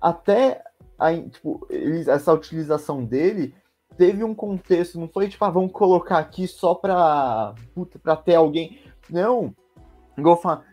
[0.00, 0.62] até
[0.98, 1.66] a, tipo,
[2.08, 3.54] essa utilização dele
[3.96, 8.34] teve um contexto, não foi tipo, ah, vamos colocar aqui só pra, puta, pra ter
[8.34, 8.80] alguém.
[9.10, 9.54] Não.
[10.16, 10.64] Igual falar,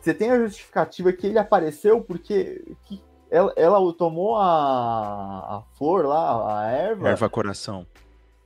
[0.00, 6.06] você tem a justificativa que ele apareceu porque que ela, ela tomou a, a flor
[6.06, 7.08] lá, a erva.
[7.10, 7.86] Erva coração.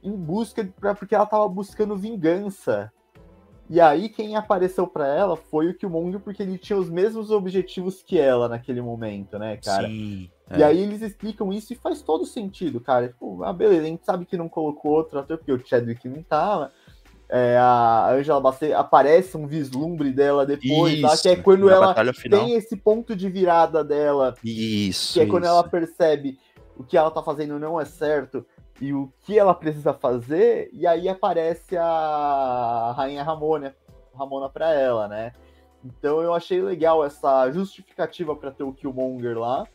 [0.03, 2.93] Em busca, pra, porque ela tava buscando vingança.
[3.71, 8.03] E aí quem apareceu para ela foi o Killmonger, porque ele tinha os mesmos objetivos
[8.03, 9.89] que ela naquele momento, né, cara?
[9.89, 10.31] Sim.
[10.51, 10.59] É.
[10.59, 13.09] E aí eles explicam isso e faz todo sentido, cara.
[13.09, 16.23] Tipo, ah, beleza, a gente sabe que não colocou outro ator, porque o Chadwick não
[16.23, 16.71] tava.
[17.29, 21.17] É, a Angela Bassett aparece um vislumbre dela depois, tá?
[21.17, 21.95] que é quando ela
[22.31, 24.35] tem esse ponto de virada dela.
[24.45, 25.15] Isso.
[25.15, 26.39] Que é quando ela percebe
[26.77, 28.45] o que ela tá fazendo não é certo
[28.81, 33.75] e o que ela precisa fazer, e aí aparece a Rainha Ramona,
[34.15, 35.33] Ramona para ela, né?
[35.85, 39.67] Então eu achei legal essa justificativa para ter o Killmonger lá,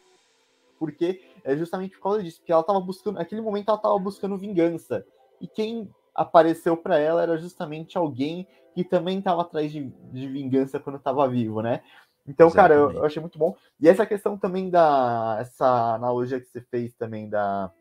[0.77, 4.37] porque é justamente por causa disso, porque ela tava buscando, naquele momento ela tava buscando
[4.37, 5.05] vingança.
[5.39, 10.79] E quem apareceu para ela era justamente alguém que também tava atrás de, de vingança
[10.79, 11.81] quando tava vivo, né?
[12.27, 12.55] Então, Exatamente.
[12.55, 13.55] cara, eu, eu, achei muito bom.
[13.79, 15.37] E essa questão também da.
[15.39, 17.71] Essa analogia que você fez também da,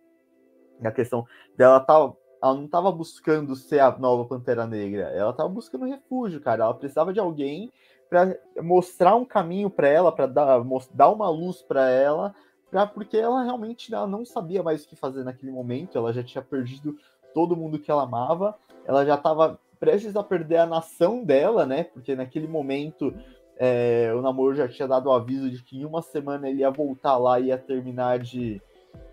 [0.86, 5.48] a questão dela tá, ela não estava buscando ser a nova Pantera Negra, ela estava
[5.48, 6.64] buscando refúgio, cara.
[6.64, 7.72] Ela precisava de alguém
[8.08, 10.62] para mostrar um caminho para ela, para dar,
[10.94, 12.34] dar uma luz para ela,
[12.70, 15.98] pra, porque ela realmente ela não sabia mais o que fazer naquele momento.
[15.98, 16.96] Ela já tinha perdido
[17.34, 21.84] todo mundo que ela amava, ela já estava prestes a perder a nação dela, né?
[21.84, 23.14] Porque naquele momento
[23.58, 26.70] é, o namoro já tinha dado o aviso de que em uma semana ele ia
[26.70, 28.62] voltar lá e ia terminar de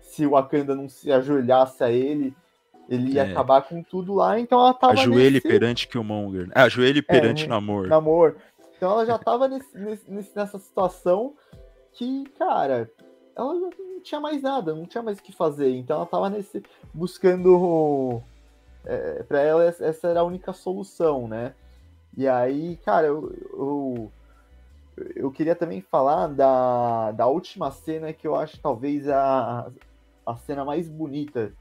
[0.00, 2.34] se o Wakanda não se ajoelhasse a ele,
[2.88, 3.30] ele ia é.
[3.30, 4.38] acabar com tudo lá.
[4.38, 4.94] Então ela tava.
[4.94, 5.48] Ajoelhe nesse...
[5.48, 6.48] perante Killmonger.
[6.54, 7.88] Ah, ajoelhe perante é, Namor.
[7.88, 8.36] Namor.
[8.76, 9.76] Então ela já tava nesse,
[10.08, 11.34] nesse, nessa situação
[11.92, 12.90] que, cara,
[13.36, 13.70] ela não
[14.02, 15.70] tinha mais nada, não tinha mais o que fazer.
[15.76, 16.62] Então ela tava nesse.
[16.92, 18.22] buscando.
[18.84, 21.54] É, para ela, essa era a única solução, né?
[22.16, 24.12] E aí, cara, eu, eu
[25.14, 29.70] eu queria também falar da, da última cena que eu acho talvez a,
[30.24, 31.52] a cena mais bonita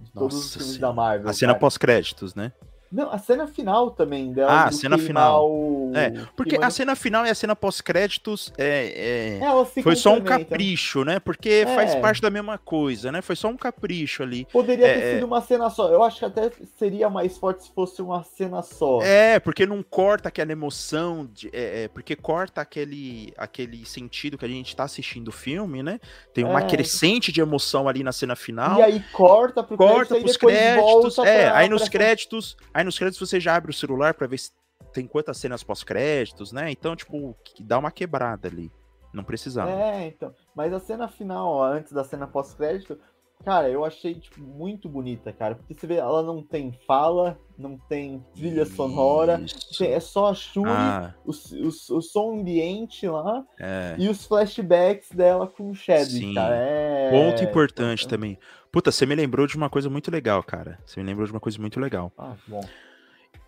[0.00, 0.88] de todos Nossa os filmes senhora.
[0.88, 1.28] da Marvel.
[1.28, 2.52] A cena pós-créditos, né?
[2.90, 4.52] Não, a cena final também dela.
[4.52, 5.50] Ah, a cena final.
[5.50, 5.92] O...
[5.94, 9.78] É, porque a cena final e a cena pós-créditos é, é...
[9.78, 11.18] é foi só um capricho, né?
[11.18, 11.74] Porque é.
[11.74, 13.20] faz parte da mesma coisa, né?
[13.20, 14.46] Foi só um capricho ali.
[14.52, 15.14] Poderia é, ter é.
[15.14, 15.88] sido uma cena só.
[15.88, 19.00] Eu acho que até seria mais forte se fosse uma cena só.
[19.02, 24.48] É, porque não corta aquela emoção, de, é, porque corta aquele, aquele sentido que a
[24.48, 25.98] gente tá assistindo o filme, né?
[26.32, 28.78] Tem uma crescente de emoção ali na cena final.
[28.78, 31.18] E aí corta pro corta crédito, pros créditos.
[31.18, 32.56] É, pra, aí nos créditos.
[32.72, 34.52] Aí Aí nos créditos você já abre o celular para ver se
[34.92, 36.70] tem quantas cenas pós-créditos, né?
[36.70, 38.70] Então, tipo, dá uma quebrada ali.
[39.12, 39.70] Não precisava.
[39.70, 40.34] É, então.
[40.54, 42.98] Mas a cena final, ó, antes da cena pós-crédito,
[43.42, 45.54] cara, eu achei tipo, muito bonita, cara.
[45.54, 48.74] Porque você vê, ela não tem fala, não tem trilha Isso.
[48.74, 49.40] sonora,
[49.80, 51.14] é só a Shuri, ah.
[51.24, 53.94] o, o, o, som ambiente lá é.
[53.96, 56.56] e os flashbacks dela com o Chadwick, cara.
[56.56, 57.10] É...
[57.10, 58.08] Ponto importante é...
[58.08, 58.38] também.
[58.74, 60.80] Puta, você me lembrou de uma coisa muito legal, cara.
[60.84, 62.12] Você me lembrou de uma coisa muito legal.
[62.18, 62.60] Ah, bom.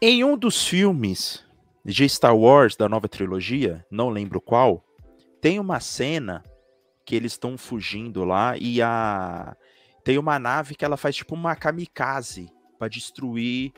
[0.01, 1.45] Em um dos filmes
[1.85, 4.85] de Star Wars da nova trilogia, não lembro qual,
[5.41, 6.45] tem uma cena
[7.05, 9.57] que eles estão fugindo lá e a
[10.05, 13.73] tem uma nave que ela faz tipo uma kamikaze para destruir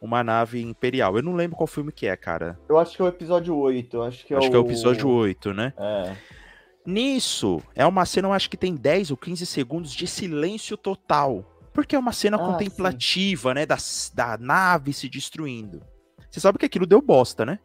[0.00, 1.18] uma nave imperial.
[1.18, 2.58] Eu não lembro qual filme que é, cara.
[2.66, 4.00] Eu acho que é o episódio 8.
[4.00, 4.50] Acho que é, acho o...
[4.50, 5.74] que é o episódio 8, né?
[5.76, 6.16] É.
[6.86, 11.44] Nisso, é uma cena, eu acho que tem 10 ou 15 segundos de silêncio total.
[11.72, 13.54] Porque é uma cena ah, contemplativa, sim.
[13.54, 13.66] né?
[13.66, 13.76] Da,
[14.14, 15.82] da nave se destruindo.
[16.30, 17.58] Você sabe que aquilo deu bosta, né?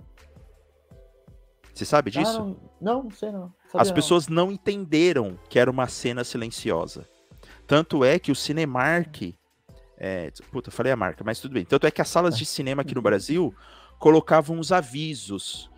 [1.74, 2.40] Você sabe disso?
[2.40, 3.54] Ah, não, não, sei não.
[3.68, 4.48] Sabia As pessoas não.
[4.48, 7.08] não entenderam que era uma cena silenciosa.
[7.66, 9.36] Tanto é que o Cinemark.
[9.98, 11.66] É, puta, falei a marca, mas tudo bem.
[11.66, 13.54] Tanto é que as salas de cinema aqui no Brasil
[14.00, 15.69] colocavam uns avisos.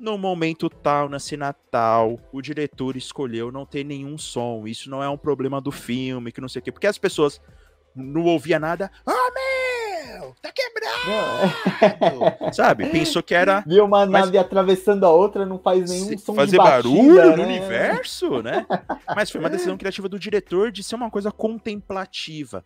[0.00, 4.66] No momento tal, na cena tal, o diretor escolheu não ter nenhum som.
[4.66, 6.72] Isso não é um problema do filme, que não sei o quê.
[6.72, 7.38] Porque as pessoas
[7.94, 8.90] não ouvia nada.
[9.06, 10.34] Ah, meu!
[10.40, 12.54] Tá quebrado!
[12.54, 12.88] Sabe?
[12.88, 13.62] Pensou que era.
[13.66, 14.24] Viu uma mas...
[14.24, 17.36] nave atravessando a outra, não faz nenhum som fazer batida, barulho né?
[17.36, 18.66] no universo, né?
[19.14, 22.64] Mas foi uma decisão criativa do diretor de ser uma coisa contemplativa.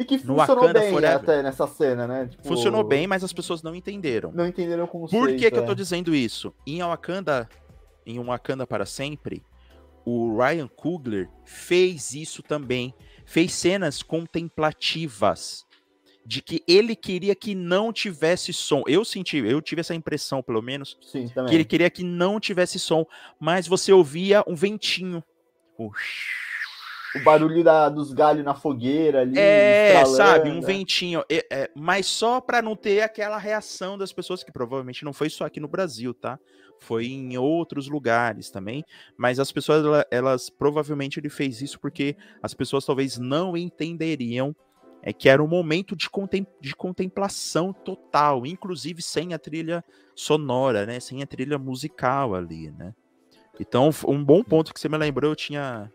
[0.00, 1.16] E que funcionou bem Forever.
[1.16, 2.26] até nessa cena, né?
[2.26, 2.48] Tipo...
[2.48, 4.32] Funcionou bem, mas as pessoas não entenderam.
[4.32, 5.20] Não entenderam o conceito.
[5.20, 5.60] Por que, que é.
[5.60, 6.52] eu tô dizendo isso?
[6.66, 7.48] Em Wakanda,
[8.04, 9.44] em Wakanda para sempre,
[10.04, 12.94] o Ryan Coogler fez isso também
[13.30, 15.64] fez cenas contemplativas
[16.26, 18.82] de que ele queria que não tivesse som.
[18.88, 22.76] Eu senti, eu tive essa impressão, pelo menos, Sim, que ele queria que não tivesse
[22.76, 23.06] som,
[23.38, 25.22] mas você ouvia um ventinho.
[25.78, 25.92] O,
[27.14, 29.38] o barulho da, dos galhos na fogueira ali.
[29.38, 31.24] É, sabe, um ventinho.
[31.28, 35.28] É, é, mas só para não ter aquela reação das pessoas, que provavelmente não foi
[35.28, 36.38] só aqui no Brasil, tá?
[36.82, 38.82] foi em outros lugares também,
[39.14, 44.56] mas as pessoas, elas, elas provavelmente ele fez isso porque as pessoas talvez não entenderiam
[45.02, 50.84] é que era um momento de, contem de contemplação total, inclusive sem a trilha sonora,
[50.84, 51.00] né?
[51.00, 52.94] Sem a trilha musical ali, né?
[53.58, 55.90] Então, um bom ponto que você me lembrou, eu tinha.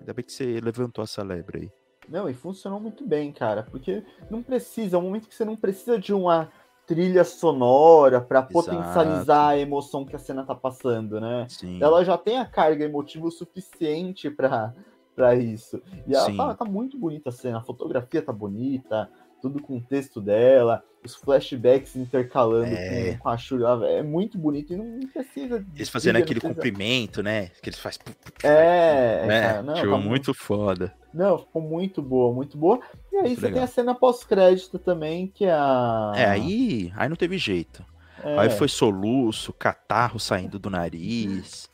[0.00, 1.70] Ainda bem que você levantou essa lebre aí.
[2.08, 5.56] Não, e funcionou muito bem, cara, porque não precisa, é um momento que você não
[5.56, 6.50] precisa de uma
[6.86, 11.46] trilha sonora para potencializar a emoção que a cena tá passando, né?
[11.48, 11.82] Sim.
[11.82, 14.72] Ela já tem a carga emotiva o suficiente para
[15.16, 15.82] para isso.
[16.06, 19.80] E ela tá, tá, muito bonita a cena, a fotografia tá bonita, tudo com o
[19.80, 23.12] texto dela, os flashbacks intercalando é.
[23.12, 25.64] com, com, a Shuri, é muito bonito e não precisa.
[25.74, 26.54] Eles fazendo aquele precisa...
[26.54, 27.50] cumprimento, né?
[27.62, 28.00] Que eles fazem.
[28.42, 29.40] É, né?
[29.40, 30.92] Cara, não, tá muito, muito foda.
[31.14, 32.80] Não, ficou muito boa, muito boa.
[33.12, 33.54] E aí muito você legal.
[33.54, 36.12] tem a cena pós-crédito também, que é a.
[36.16, 37.84] É, aí, aí não teve jeito.
[38.22, 38.38] É.
[38.38, 41.70] Aí foi soluço, catarro saindo do nariz.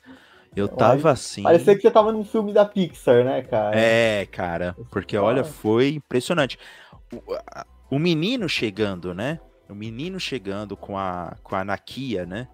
[0.54, 1.42] Eu tava assim.
[1.42, 3.74] Parecia que você tava num filme da Pixar, né, cara?
[3.74, 4.76] É, cara.
[4.90, 6.58] Porque olha, foi impressionante.
[7.12, 9.40] O, o menino chegando, né?
[9.68, 12.48] O menino chegando com a, com a Nakia, né?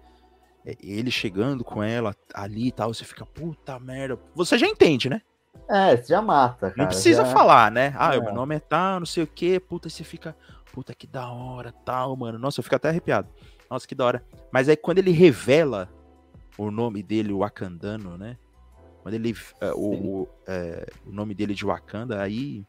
[0.65, 4.19] É, ele chegando com ela ali e tal, você fica, puta merda.
[4.35, 5.21] Você já entende, né?
[5.69, 6.73] É, você já mata, cara.
[6.77, 7.31] Não precisa já...
[7.31, 7.93] falar, né?
[7.97, 8.19] Ah, é.
[8.19, 9.59] meu nome é tal, não sei o quê.
[9.59, 10.35] Puta, você fica.
[10.73, 12.37] Puta, que da hora, tal, mano.
[12.37, 13.27] Nossa, eu fico até arrepiado.
[13.69, 14.23] Nossa, que da hora.
[14.51, 15.89] Mas aí quando ele revela
[16.57, 18.37] o nome dele, o Wakandano, né?
[19.01, 19.31] Quando ele.
[19.31, 22.65] Uh, o, o, uh, o, nome dele de Wakanda, aí.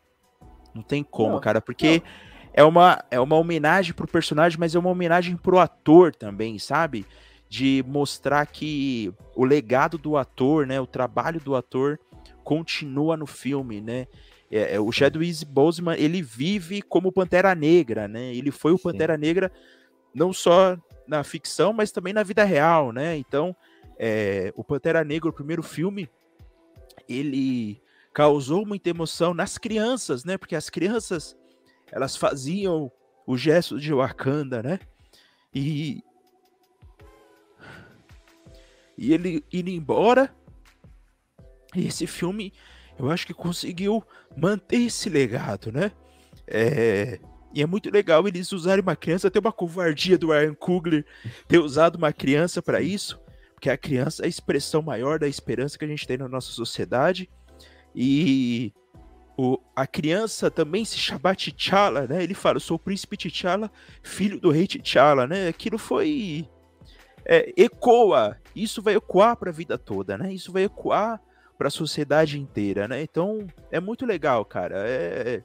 [0.74, 1.98] Não tem como, não, cara, porque.
[1.98, 2.30] Não.
[2.52, 7.06] É uma, é uma homenagem pro personagem, mas é uma homenagem pro ator também, sabe?
[7.48, 10.80] De mostrar que o legado do ator, né?
[10.80, 11.98] O trabalho do ator
[12.42, 14.06] continua no filme, né?
[14.50, 18.34] É, é, o Chadwick Boseman, ele vive como Pantera Negra, né?
[18.34, 19.20] Ele foi o Pantera Sim.
[19.20, 19.52] Negra
[20.12, 23.16] não só na ficção, mas também na vida real, né?
[23.16, 23.54] Então,
[23.96, 26.08] é, o Pantera Negra, o primeiro filme,
[27.08, 27.80] ele
[28.12, 30.36] causou muita emoção nas crianças, né?
[30.36, 31.36] Porque as crianças,
[31.90, 32.90] elas faziam
[33.26, 34.80] o gesto de Wakanda, né?
[35.54, 36.02] E
[38.96, 40.30] e ele indo embora,
[41.74, 42.52] e esse filme,
[42.98, 44.04] eu acho que conseguiu
[44.36, 45.90] manter esse legado, né?
[46.46, 47.18] É...
[47.52, 51.04] E é muito legal eles usarem uma criança, ter uma covardia do Ryan Coogler
[51.48, 53.18] ter usado uma criança para isso,
[53.54, 56.52] porque a criança é a expressão maior da esperança que a gente tem na nossa
[56.52, 57.28] sociedade.
[57.94, 58.72] E
[59.36, 62.22] o, a criança também se chama T'Challa, né?
[62.22, 63.70] Ele fala, eu sou o príncipe T'Challa,
[64.02, 65.48] filho do rei T'Challa, né?
[65.48, 66.48] Aquilo foi...
[67.24, 70.32] É, ecoa, isso vai ecoar para a vida toda, né?
[70.32, 71.20] Isso vai ecoar
[71.56, 73.02] para a sociedade inteira, né?
[73.02, 74.76] Então é muito legal, cara.
[74.88, 75.42] É...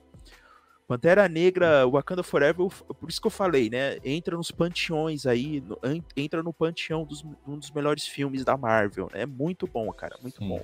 [0.88, 3.98] Pantera Negra, Wakanda Forever, por isso que eu falei, né?
[4.04, 5.78] Entra nos panteões aí, no,
[6.16, 9.10] entra no panteão dos um dos melhores filmes da Marvel.
[9.14, 9.24] Né?
[9.24, 10.48] É muito bom, cara, muito Sim.
[10.48, 10.62] bom.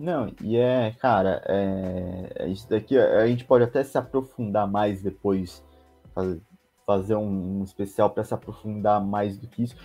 [0.00, 5.02] Não, e é, cara, é, é, isso daqui a gente pode até se aprofundar mais
[5.02, 5.62] depois,
[6.14, 6.40] fazer,
[6.86, 9.76] fazer um, um especial para se aprofundar mais do que isso,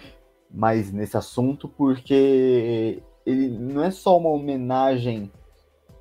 [0.50, 5.30] mais nesse assunto, porque ele não é só uma homenagem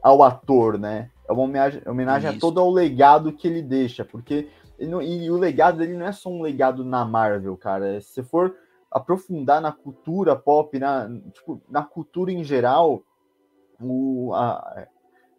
[0.01, 1.11] ao ator, né?
[1.29, 4.49] É uma homenagem, homenagem a todo o legado que ele deixa, porque
[4.79, 8.01] E, e, o legado dele não é só um legado na Marvel, cara.
[8.01, 8.55] Se for
[8.93, 13.03] aprofundar na cultura pop, na, tipo, na cultura em geral,
[13.91, 14.87] o, a,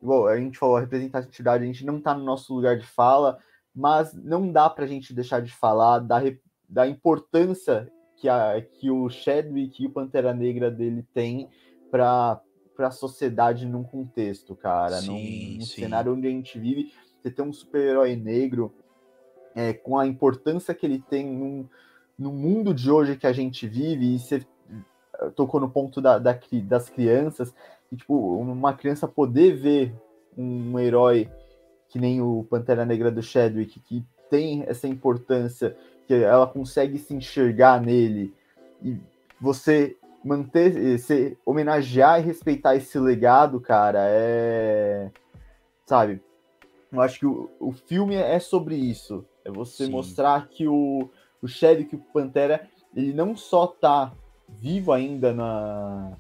[0.02, 3.38] igual a gente falou, a representatividade, a gente não está no nosso lugar de fala,
[3.74, 6.22] mas não dá para a gente deixar de falar da,
[6.68, 11.50] da importância que, a, que o Chadwick e o Pantera Negra dele tem
[11.91, 12.41] para
[12.80, 14.98] a sociedade num contexto, cara.
[14.98, 16.91] Sim, num, num cenário onde a gente vive,
[17.22, 18.74] você tem um super-herói negro
[19.56, 21.68] é, com a importância que ele tem num,
[22.18, 24.46] no mundo de hoje que a gente vive, e você
[25.20, 27.54] eh, tocou no ponto da, da das crianças,
[27.96, 29.96] e, tipo, uma criança poder ver
[30.38, 31.30] um herói
[31.88, 37.14] que nem o Pantera Negra do Chadwick, que tem essa importância, que ela consegue se
[37.14, 38.34] enxergar nele,
[38.84, 39.00] e
[39.39, 45.10] você manter, eh, se homenagear e respeitar esse legado, cara, é.
[45.86, 46.22] Sabe?
[46.91, 49.26] Eu acho que o, o filme é sobre isso.
[49.46, 49.91] É você Sim.
[49.91, 51.10] mostrar que o,
[51.41, 54.12] o Chadwick, o Pantera, ele não só tá
[54.50, 56.18] vivo ainda na.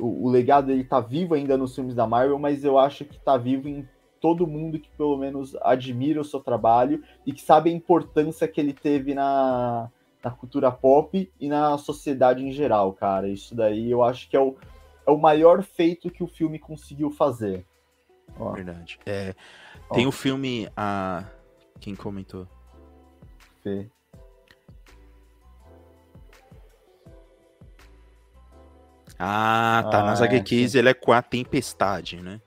[0.00, 3.18] O, o legado dele tá vivo ainda nos filmes da Marvel, mas eu acho que
[3.18, 3.88] tá vivo em
[4.20, 8.60] todo mundo que pelo menos admira o seu trabalho e que sabe a importância que
[8.60, 9.90] ele teve na,
[10.22, 13.28] na cultura pop e na sociedade em geral, cara.
[13.28, 14.56] Isso daí eu acho que é o,
[15.06, 17.64] é o maior feito que o filme conseguiu fazer.
[18.38, 18.52] Ó.
[18.52, 18.98] Verdade.
[19.06, 19.34] É,
[19.92, 20.68] tem o filme.
[20.76, 21.24] A...
[21.80, 22.46] Quem comentou?
[23.62, 23.88] Fê.
[29.18, 30.00] Ah, tá.
[30.00, 32.40] Ah, Nas HQs é, ele é com a Tempestade, né?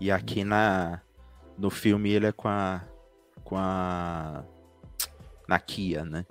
[0.00, 1.00] E aqui na
[1.58, 2.82] no filme ele é com a
[3.44, 4.44] com a
[5.46, 6.24] na Kia, né?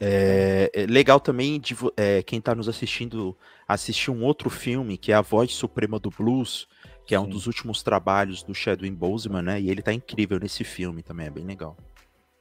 [0.00, 3.36] É, é, legal também de é, quem tá nos assistindo
[3.66, 6.66] assistir um outro filme que é A Voz Suprema do Blues,
[7.06, 7.24] que é Sim.
[7.24, 9.60] um dos últimos trabalhos do Chadwick Boseman, né?
[9.60, 11.76] E ele tá incrível nesse filme também, é bem legal.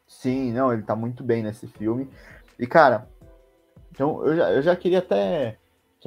[0.08, 2.10] Sim, não, ele tá muito bem nesse filme.
[2.58, 3.08] E cara,
[3.92, 5.58] então eu já, eu já queria até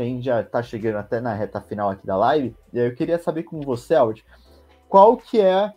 [0.00, 2.86] que a gente já tá chegando até na reta final aqui da live, e aí
[2.86, 4.24] eu queria saber com você, Aldi,
[4.88, 5.72] qual que é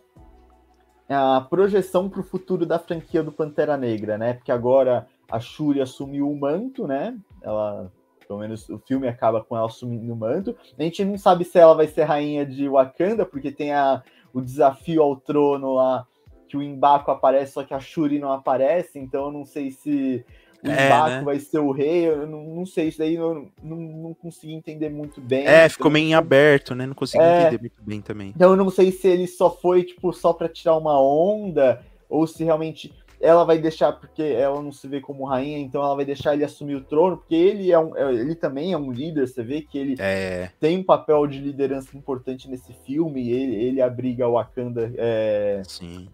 [1.08, 4.32] a projeção para o futuro da franquia do Pantera Negra, né?
[4.32, 7.16] Porque agora a Shuri assumiu o manto, né?
[7.42, 7.92] Ela,
[8.26, 10.56] pelo menos o filme acaba com ela assumindo o manto.
[10.78, 14.02] A gente não sabe se ela vai ser rainha de Wakanda, porque tem a,
[14.32, 16.06] o desafio ao trono lá
[16.48, 20.24] que o Embaco aparece, só que a Shuri não aparece, então eu não sei se
[20.64, 21.22] o é, Baco né?
[21.22, 24.88] vai ser o rei, eu não, não sei, isso daí eu não, não consegui entender
[24.88, 25.46] muito bem.
[25.46, 26.86] É, ficou meio em aberto, né?
[26.86, 28.32] Não consegui é, entender muito bem também.
[28.34, 32.26] Então eu não sei se ele só foi, tipo, só para tirar uma onda, ou
[32.26, 36.04] se realmente ela vai deixar, porque ela não se vê como rainha, então ela vai
[36.04, 39.26] deixar ele assumir o trono, porque ele é um, é, ele também é um líder,
[39.26, 40.50] você vê que ele é.
[40.60, 45.62] tem um papel de liderança importante nesse filme, ele, ele abriga o Wakanda, é,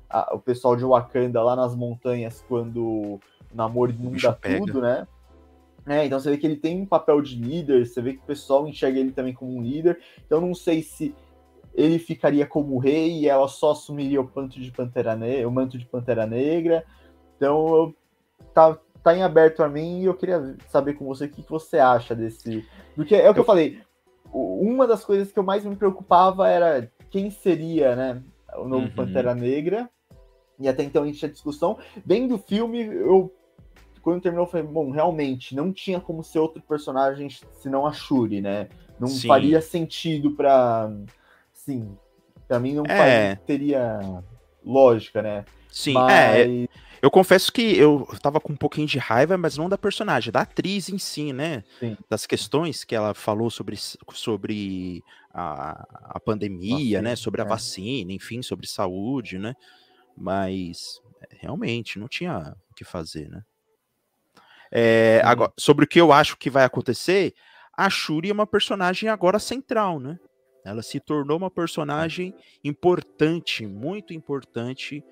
[0.09, 3.19] a, o pessoal de Wakanda lá nas montanhas quando
[3.53, 5.07] namoro inunda tudo, né?
[5.87, 8.27] É, então você vê que ele tem um papel de líder, você vê que o
[8.27, 9.99] pessoal enxerga ele também como um líder.
[10.25, 11.15] Então não sei se
[11.75, 15.79] ele ficaria como rei e ela só assumiria o manto de Pantera Negra, o manto
[15.79, 16.85] de Pantera Negra.
[17.37, 17.95] Então
[18.53, 21.51] tá, tá em aberto a mim e eu queria saber com você o que, que
[21.51, 22.67] você acha desse.
[22.95, 23.81] Porque é o que eu, eu falei.
[24.33, 28.23] Uma das coisas que eu mais me preocupava era quem seria, né,
[28.55, 28.95] o novo uhum.
[28.95, 29.91] Pantera Negra.
[30.59, 31.79] E até então a gente tinha discussão.
[32.05, 33.33] Vendo o filme, eu
[34.03, 37.29] quando terminou, eu falei, bom, realmente, não tinha como ser outro personagem
[37.61, 38.69] senão a Shuri, né?
[38.99, 39.29] Não Sim.
[39.29, 40.91] faria sentido pra.
[41.53, 41.97] Sim,
[42.47, 42.97] pra mim não é.
[42.97, 44.23] faria, teria
[44.65, 45.45] lógica, né?
[45.71, 46.49] Sim, Mas...
[46.49, 46.69] é.
[47.03, 50.43] Eu confesso que eu tava com um pouquinho de raiva, mas não da personagem, da
[50.43, 51.65] atriz em si, né?
[51.79, 51.97] Sim.
[52.11, 53.75] Das questões que ela falou sobre,
[54.13, 55.87] sobre a,
[56.17, 57.17] a pandemia, vacina, né?
[57.17, 57.49] Sobre a é.
[57.49, 59.55] vacina, enfim, sobre saúde, né?
[60.15, 63.43] Mas realmente não tinha o que fazer, né?
[64.71, 67.35] É, agora, sobre o que eu acho que vai acontecer,
[67.77, 70.19] a Shuri é uma personagem agora central, né?
[70.65, 75.03] Ela se tornou uma personagem importante, muito importante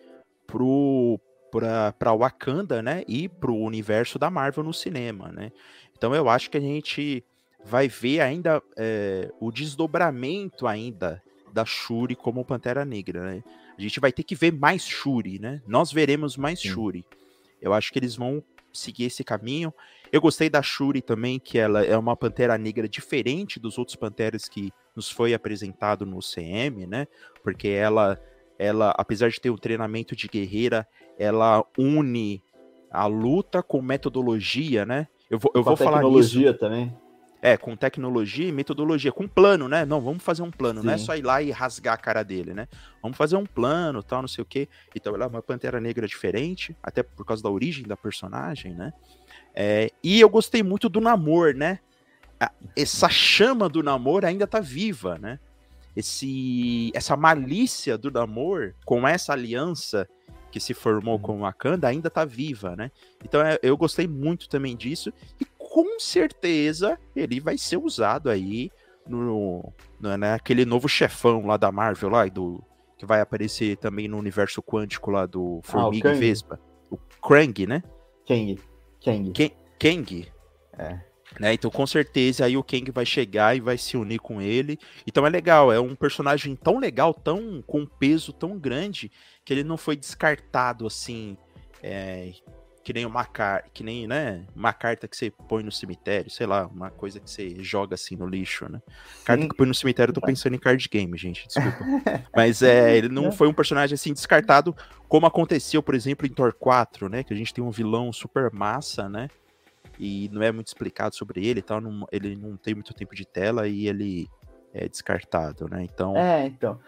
[0.46, 1.18] pro
[1.50, 3.04] para Wakanda, né?
[3.08, 5.50] E pro universo da Marvel no cinema, né?
[5.96, 7.24] Então eu acho que a gente
[7.64, 13.42] vai ver ainda é, o desdobramento ainda da Shuri como Pantera Negra, né?
[13.76, 15.62] A gente vai ter que ver mais Shuri, né?
[15.66, 16.68] Nós veremos mais Sim.
[16.68, 17.04] Shuri.
[17.62, 18.42] Eu acho que eles vão
[18.72, 19.72] seguir esse caminho.
[20.10, 24.48] Eu gostei da Shuri também, que ela é uma pantera negra diferente dos outros panteras
[24.48, 27.06] que nos foi apresentado no CM, né?
[27.42, 28.20] Porque ela,
[28.58, 30.86] ela, apesar de ter um treinamento de guerreira,
[31.18, 32.42] ela une
[32.90, 35.08] a luta com metodologia, né?
[35.30, 36.96] Eu vou, eu vou falar tecnologia também.
[37.40, 39.84] É, com tecnologia e metodologia, com plano, né?
[39.84, 40.86] Não, vamos fazer um plano, Sim.
[40.86, 42.66] não é só ir lá e rasgar a cara dele, né?
[43.00, 44.68] Vamos fazer um plano, tal, não sei o quê.
[44.94, 48.92] Então, ela é uma Pantera Negra diferente, até por causa da origem da personagem, né?
[49.54, 51.78] É, e eu gostei muito do namoro, né?
[52.76, 55.38] Essa chama do namoro ainda tá viva, né?
[55.96, 60.08] Esse, essa malícia do namoro com essa aliança
[60.50, 61.22] que se formou uhum.
[61.22, 62.90] com o Wakanda ainda tá viva, né?
[63.24, 65.12] Então é, eu gostei muito também disso.
[65.40, 65.44] E
[65.78, 68.68] com certeza ele vai ser usado aí
[69.06, 72.60] no, no naquele né, novo chefão lá da Marvel lá do
[72.96, 76.60] que vai aparecer também no universo quântico lá do ah, Formiga ah, e Vespa.
[76.90, 77.80] O Krang, né?
[78.26, 78.58] Kang.
[79.04, 79.52] Kang.
[79.78, 80.28] Kang.
[80.76, 81.00] É.
[81.38, 84.76] Né, então, com certeza, aí o Kang vai chegar e vai se unir com ele.
[85.06, 89.12] Então é legal, é um personagem tão legal, tão com um peso tão grande,
[89.44, 91.36] que ele não foi descartado assim.
[91.80, 92.32] É,
[92.88, 96.46] que nem uma carta, que nem, né, uma carta que você põe no cemitério, sei
[96.46, 98.80] lá, uma coisa que você joga assim no lixo, né?
[99.26, 99.48] Carta Sim.
[99.50, 101.84] que põe no cemitério, eu tô pensando em card game, gente, desculpa.
[102.34, 104.74] Mas é, ele não foi um personagem assim descartado
[105.06, 108.50] como aconteceu, por exemplo, em Thor 4, né, que a gente tem um vilão super
[108.50, 109.28] massa, né?
[109.98, 113.26] E não é muito explicado sobre ele, tal, não, ele não tem muito tempo de
[113.26, 114.30] tela e ele
[114.72, 115.82] é descartado, né?
[115.84, 116.80] Então, É, então.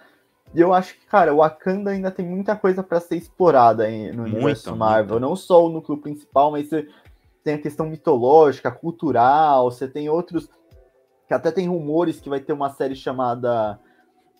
[0.53, 4.25] E eu acho que, cara, o Wakanda ainda tem muita coisa para ser explorada no
[4.25, 5.21] universo Marvel.
[5.21, 6.89] Não só o núcleo principal, mas você
[7.45, 10.49] tem a questão mitológica, cultural, você tem outros.
[11.29, 13.79] Que até tem rumores que vai ter uma série chamada.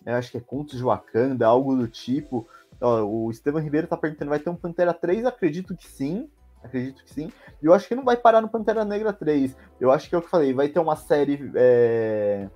[0.05, 2.45] Eu acho que é Contos de Wakanda, algo do tipo.
[2.81, 5.25] Ó, o Estevam Ribeiro tá perguntando: vai ter um Pantera 3?
[5.25, 6.29] Acredito que sim.
[6.61, 7.31] Acredito que sim.
[7.61, 9.55] E eu acho que não vai parar no Pantera Negra 3.
[9.79, 12.49] Eu acho que é o que eu falei, vai ter uma série é,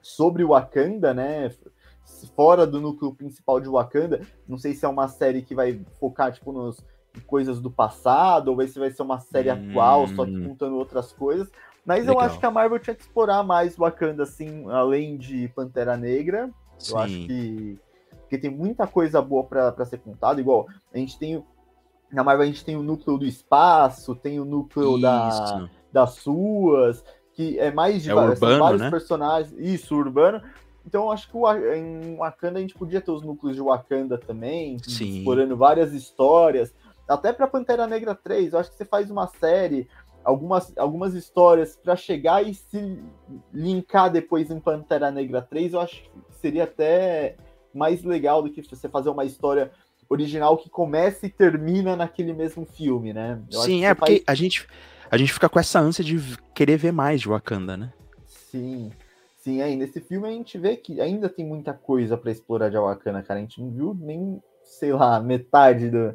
[0.00, 1.50] sobre o Wakanda, né?
[2.34, 4.20] Fora do núcleo principal de Wakanda.
[4.46, 6.84] Não sei se é uma série que vai focar, tipo, nos
[7.26, 9.70] coisas do passado, ou se vai ser uma série hum.
[9.70, 11.50] atual, só que contando outras coisas.
[11.84, 12.14] Mas Legal.
[12.14, 16.50] eu acho que a Marvel tinha que explorar mais Wakanda, assim, além de Pantera Negra.
[16.78, 16.92] Sim.
[16.92, 17.78] Eu acho que,
[18.28, 20.40] que tem muita coisa boa para ser contada.
[20.40, 21.44] Igual, a gente tem.
[22.12, 27.04] Na Marvel a gente tem o núcleo do espaço, tem o núcleo da, das suas,
[27.32, 28.90] que é mais de é urbano, vários né?
[28.90, 29.54] personagens.
[29.58, 30.42] Isso, urbano.
[30.86, 34.18] Então eu acho que o, em Wakanda a gente podia ter os núcleos de Wakanda
[34.18, 35.18] também, Sim.
[35.18, 36.74] explorando várias histórias.
[37.08, 39.88] Até para Pantera Negra 3, eu acho que você faz uma série,
[40.24, 43.02] algumas, algumas histórias para chegar e se
[43.52, 46.10] linkar depois em Pantera Negra 3, eu acho que
[46.40, 47.36] seria até
[47.74, 49.70] mais legal do que você fazer uma história
[50.08, 53.40] original que começa e termina naquele mesmo filme, né?
[53.50, 54.24] Eu Sim, é porque faz...
[54.26, 54.66] a gente
[55.10, 57.92] a gente fica com essa ânsia de querer ver mais de Wakanda, né?
[58.24, 58.92] Sim.
[59.40, 62.76] Sim, aí nesse filme a gente vê que ainda tem muita coisa para explorar de
[62.76, 63.40] Wakanda, cara.
[63.40, 66.14] A gente não viu nem, sei lá, metade do,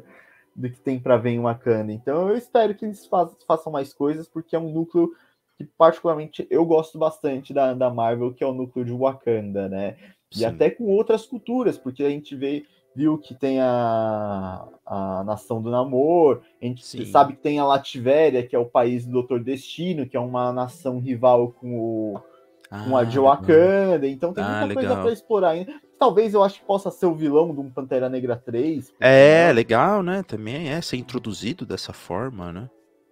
[0.54, 1.92] do que tem para ver em Wakanda.
[1.92, 3.04] Então eu espero que eles
[3.46, 5.12] façam mais coisas, porque é um núcleo
[5.58, 9.96] que particularmente eu gosto bastante da, da Marvel, que é o núcleo de Wakanda, né?
[10.32, 10.44] E Sim.
[10.44, 12.64] até com outras culturas, porque a gente vê,
[12.94, 17.04] viu que tem a, a nação do Namor, a gente Sim.
[17.06, 20.52] sabe que tem a Lativéria, que é o país do Doutor Destino, que é uma
[20.52, 22.22] nação rival com o
[22.70, 25.74] ah, com a de Wakanda, então tem ah, muita coisa para explorar ainda.
[25.98, 28.92] Talvez eu acho que possa ser o vilão de um Pantera Negra 3.
[29.00, 30.22] É, legal, né?
[30.22, 32.68] Também é ser introduzido dessa forma, né?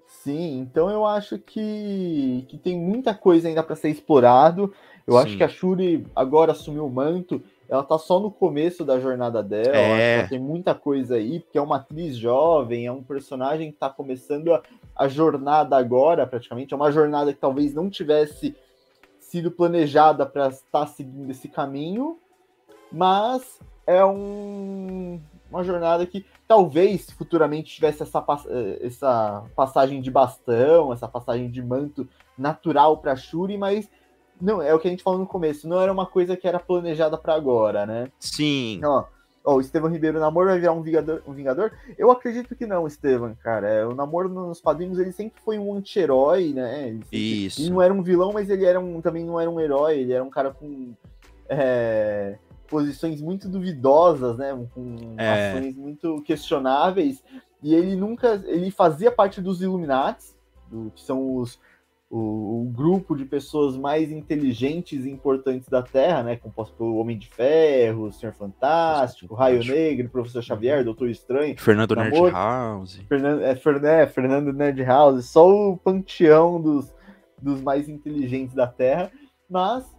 [0.06, 4.72] Sim, então eu acho que, que tem muita coisa ainda para ser explorado.
[5.06, 5.18] Eu Sim.
[5.20, 9.42] acho que a Shuri agora assumiu o manto, ela tá só no começo da jornada
[9.42, 10.26] dela, é.
[10.26, 14.52] tem muita coisa aí, porque é uma atriz jovem, é um personagem que tá começando
[14.54, 14.62] a,
[14.96, 18.54] a jornada agora, praticamente, é uma jornada que talvez não tivesse
[19.34, 22.20] sido planejada para estar seguindo esse caminho,
[22.92, 25.20] mas é um,
[25.50, 31.60] uma jornada que talvez futuramente tivesse essa, eh, essa passagem de bastão, essa passagem de
[31.60, 32.08] manto
[32.38, 33.90] natural para Shuri, mas
[34.40, 36.60] não é o que a gente falou no começo, não era uma coisa que era
[36.60, 38.12] planejada para agora, né?
[38.20, 38.80] Sim.
[38.84, 39.04] Ó,
[39.44, 41.70] Ó, o Estevam Ribeiro, o namoro vai virar um vingador, um vingador?
[41.98, 43.68] Eu acredito que não, Estevam, cara.
[43.68, 46.88] É, o namoro nos quadrinhos ele sempre foi um anti-herói, né?
[46.88, 47.60] Ele, Isso.
[47.60, 49.98] Ele não era um vilão, mas ele era um, também não era um herói.
[49.98, 50.94] Ele era um cara com
[51.46, 54.66] é, posições muito duvidosas, né?
[54.72, 55.50] Com é.
[55.50, 57.22] ações muito questionáveis.
[57.62, 58.42] E ele nunca.
[58.46, 60.34] Ele fazia parte dos Illuminati,
[60.70, 61.58] do, que são os
[62.10, 66.36] o, o, grupo de pessoas mais inteligentes e importantes da Terra, né?
[66.36, 71.58] Composto pelo Homem de Ferro, Senhor Fantástico, Raio Negro, Professor Xavier, Doutor Estranho.
[71.58, 73.00] Fernando Nerd House.
[73.08, 76.94] Fernando, é, é, Fernando Nerd House, só o panteão dos,
[77.40, 79.10] dos mais inteligentes da Terra.
[79.48, 79.94] Mas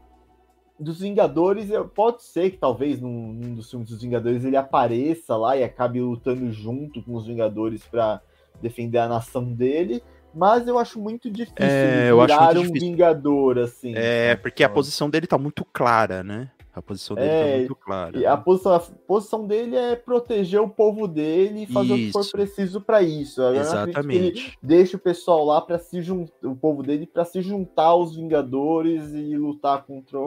[0.79, 5.55] dos Vingadores, pode ser que talvez num, num dos filmes dos Vingadores ele apareça lá
[5.55, 8.21] e acabe lutando junto com os Vingadores para
[8.61, 10.01] defender a nação dele
[10.35, 12.89] mas eu acho muito difícil é, eu virar acho um difícil.
[12.89, 13.93] vingador, assim.
[13.95, 16.51] É, porque a posição dele tá muito clara, né?
[16.75, 18.19] A posição dele tá é, tá muito clara.
[18.19, 18.25] Né?
[18.25, 22.19] A, posição, a posição dele é proteger o povo dele e fazer isso.
[22.19, 23.41] o que for preciso para isso.
[23.41, 24.57] Eu Exatamente.
[24.61, 29.13] deixa o pessoal lá para se juntar, o povo dele para se juntar aos Vingadores
[29.13, 30.19] e lutar contra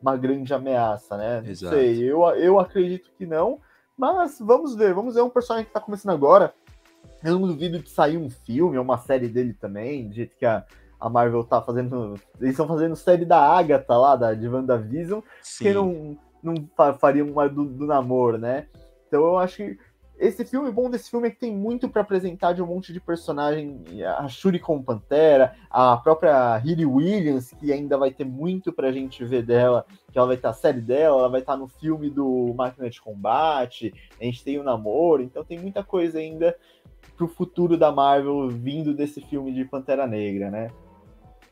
[0.00, 1.40] uma grande ameaça, né?
[1.40, 1.74] Não Exato.
[1.74, 3.58] sei, eu, eu acredito que não,
[3.96, 4.94] mas vamos ver.
[4.94, 6.54] Vamos ver um personagem que tá começando agora.
[7.22, 10.46] Eu não duvido de sair um filme ou uma série dele também, do jeito que
[10.46, 10.64] a,
[11.00, 12.14] a Marvel tá fazendo.
[12.40, 15.64] Eles estão fazendo série da Agatha lá, da, de WandaVision, Sim.
[15.64, 16.54] que não, não
[16.98, 18.66] fariam uma do, do namoro, né?
[19.06, 19.78] Então eu acho que
[20.18, 23.00] esse filme, bom desse filme é que tem muito para apresentar de um monte de
[23.00, 23.84] personagem,
[24.18, 29.24] a Shuri como Pantera, a própria Hilly Williams, que ainda vai ter muito pra gente
[29.24, 32.52] ver dela, que ela vai ter a série dela, ela vai estar no filme do
[32.56, 36.56] Máquina de Combate, a gente tem o namoro, então tem muita coisa ainda
[37.16, 40.70] pro futuro da Marvel vindo desse filme de Pantera Negra, né?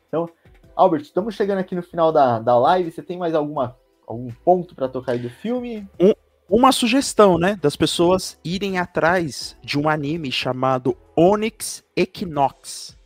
[0.08, 0.28] Então,
[0.74, 2.90] Albert, estamos chegando aqui no final da, da live.
[2.90, 5.88] Você tem mais alguma, algum ponto para tocar aí do filme?
[6.00, 6.12] Um,
[6.48, 7.58] uma sugestão, né?
[7.60, 12.96] Das pessoas irem atrás de um anime chamado Onyx Equinox.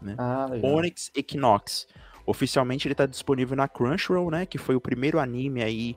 [0.00, 0.14] Né?
[0.18, 1.86] Ah, Onyx Equinox.
[2.26, 4.46] Oficialmente ele está disponível na Crunchyroll, né?
[4.46, 5.96] Que foi o primeiro anime aí.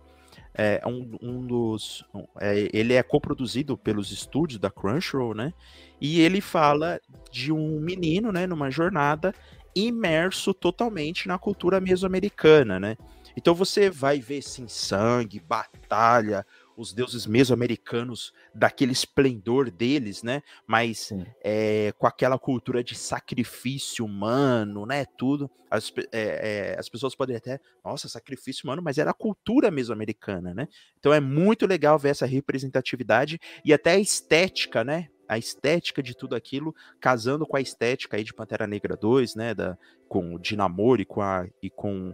[0.56, 2.06] É, um, um dos.
[2.40, 5.54] É, ele é coproduzido pelos estúdios da Crunchyroll, né?
[6.00, 7.00] E ele fala
[7.32, 8.48] de um menino, né?
[8.48, 9.34] Numa jornada
[9.76, 12.98] imerso totalmente na cultura mesoamericana, né?
[13.36, 20.42] Então você vai ver sim sangue, batalha, os deuses mesoamericanos daquele esplendor deles, né?
[20.66, 21.12] Mas
[21.44, 25.06] é, com aquela cultura de sacrifício humano, né?
[25.18, 25.50] Tudo.
[25.70, 30.54] As, é, é, as pessoas podem até, nossa, sacrifício humano, mas era a cultura mesoamericana,
[30.54, 30.68] né?
[31.00, 35.10] Então é muito legal ver essa representatividade e até a estética, né?
[35.26, 39.54] a estética de tudo aquilo, casando com a estética aí de Pantera Negra 2, né,
[39.56, 39.78] da,
[40.08, 42.14] com o Dinamor e com, a, e com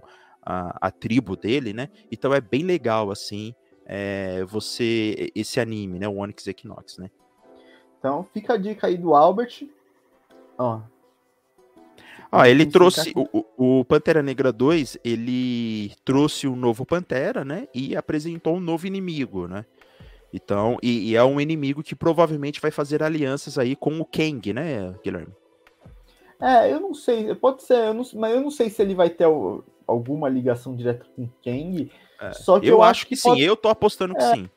[0.49, 3.53] a, a tribo dele, né, então é bem legal, assim,
[3.85, 7.09] é, você, esse anime, né, o Onyx Equinox, né.
[7.99, 9.67] Então fica a dica aí do Albert,
[10.57, 10.81] ó.
[12.31, 17.67] Ah, ele trouxe o, o Pantera Negra 2, ele trouxe o um novo Pantera, né?
[17.73, 19.65] E apresentou um novo inimigo, né?
[20.31, 24.53] Então, e, e, é um inimigo que provavelmente vai fazer alianças aí com o Kang,
[24.53, 25.33] né, Guilherme?
[26.39, 29.09] É, eu não sei, pode ser, eu não, mas eu não sei se ele vai
[29.09, 29.25] ter
[29.89, 31.91] alguma ligação direta com Kang.
[32.21, 34.49] É, só que eu, eu acho que, que sim, eu tô apostando que é, sim.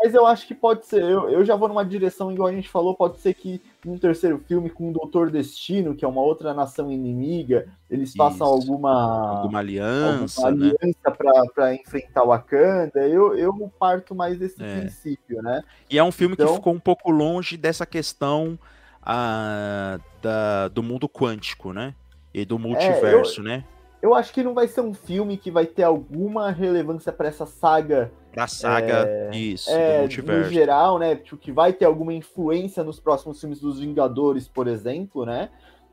[0.00, 1.02] Mas eu acho que pode ser.
[1.02, 4.38] Eu, eu já vou numa direção, igual a gente falou, pode ser que num terceiro
[4.46, 8.70] filme com o Doutor Destino, que é uma outra nação inimiga, eles façam Isso.
[8.70, 10.74] alguma, alguma aliança, alguma né?
[10.80, 13.00] aliança para enfrentar o Wakanda.
[13.08, 14.80] Eu, eu parto mais desse é.
[14.80, 15.62] princípio, né?
[15.90, 16.46] E é um filme então...
[16.46, 18.56] que ficou um pouco longe dessa questão
[19.02, 21.92] ah, da, do mundo quântico, né?
[22.32, 23.64] E do multiverso, é, eu, né?
[24.00, 27.46] Eu acho que não vai ser um filme que vai ter alguma relevância para essa
[27.46, 30.44] saga da saga é, isso, é, do multiverso.
[30.44, 31.16] No geral, né?
[31.16, 35.50] Tipo, que vai ter alguma influência nos próximos filmes dos Vingadores, por exemplo, né?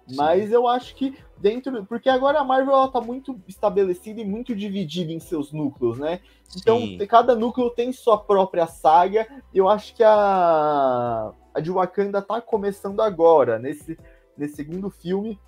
[0.08, 0.16] Sim.
[0.16, 1.84] Mas eu acho que dentro.
[1.86, 6.20] Porque agora a Marvel ela tá muito estabelecida e muito dividida em seus núcleos, né?
[6.56, 6.98] Então, Sim.
[7.08, 9.28] cada núcleo tem sua própria saga.
[9.54, 13.98] Eu acho que a, a de Wakanda tá começando agora, nesse,
[14.38, 15.40] nesse segundo filme,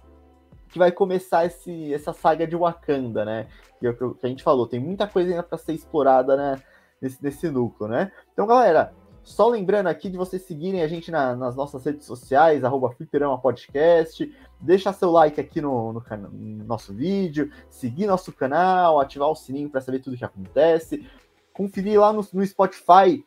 [0.70, 3.48] que vai começar esse, essa saga de Wakanda, né?
[3.80, 6.62] Que, é que a gente falou, tem muita coisa ainda para ser explorada, né?
[7.02, 8.12] nesse, nesse núcleo, né?
[8.34, 8.94] Então, galera,
[9.24, 13.40] só lembrando aqui de vocês seguirem a gente na, nas nossas redes sociais, arroba Fliperama
[13.40, 19.36] Podcast, deixar seu like aqui no, no, no, nosso vídeo, seguir nosso canal, ativar o
[19.36, 21.06] sininho para saber tudo que acontece,
[21.54, 23.24] conferir lá no, no Spotify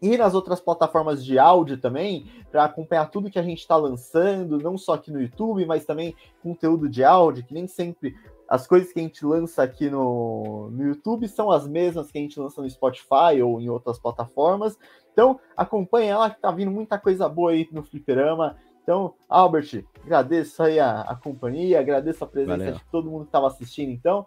[0.00, 4.58] e nas outras plataformas de áudio também, para acompanhar tudo que a gente está lançando,
[4.58, 8.14] não só aqui no YouTube, mas também conteúdo de áudio, que nem sempre
[8.48, 12.20] as coisas que a gente lança aqui no, no YouTube são as mesmas que a
[12.20, 14.78] gente lança no Spotify ou em outras plataformas.
[15.12, 18.56] Então, acompanhe ela que tá vindo muita coisa boa aí no Fliperama.
[18.82, 22.74] Então, Albert, agradeço aí a, a companhia, agradeço a presença Valeu.
[22.74, 23.90] de todo mundo que estava assistindo.
[23.90, 24.24] Então,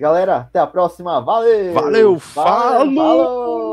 [0.00, 1.20] galera, até a próxima.
[1.20, 1.72] Valeu!
[1.74, 2.94] Valeu, falou!
[2.96, 3.71] falou!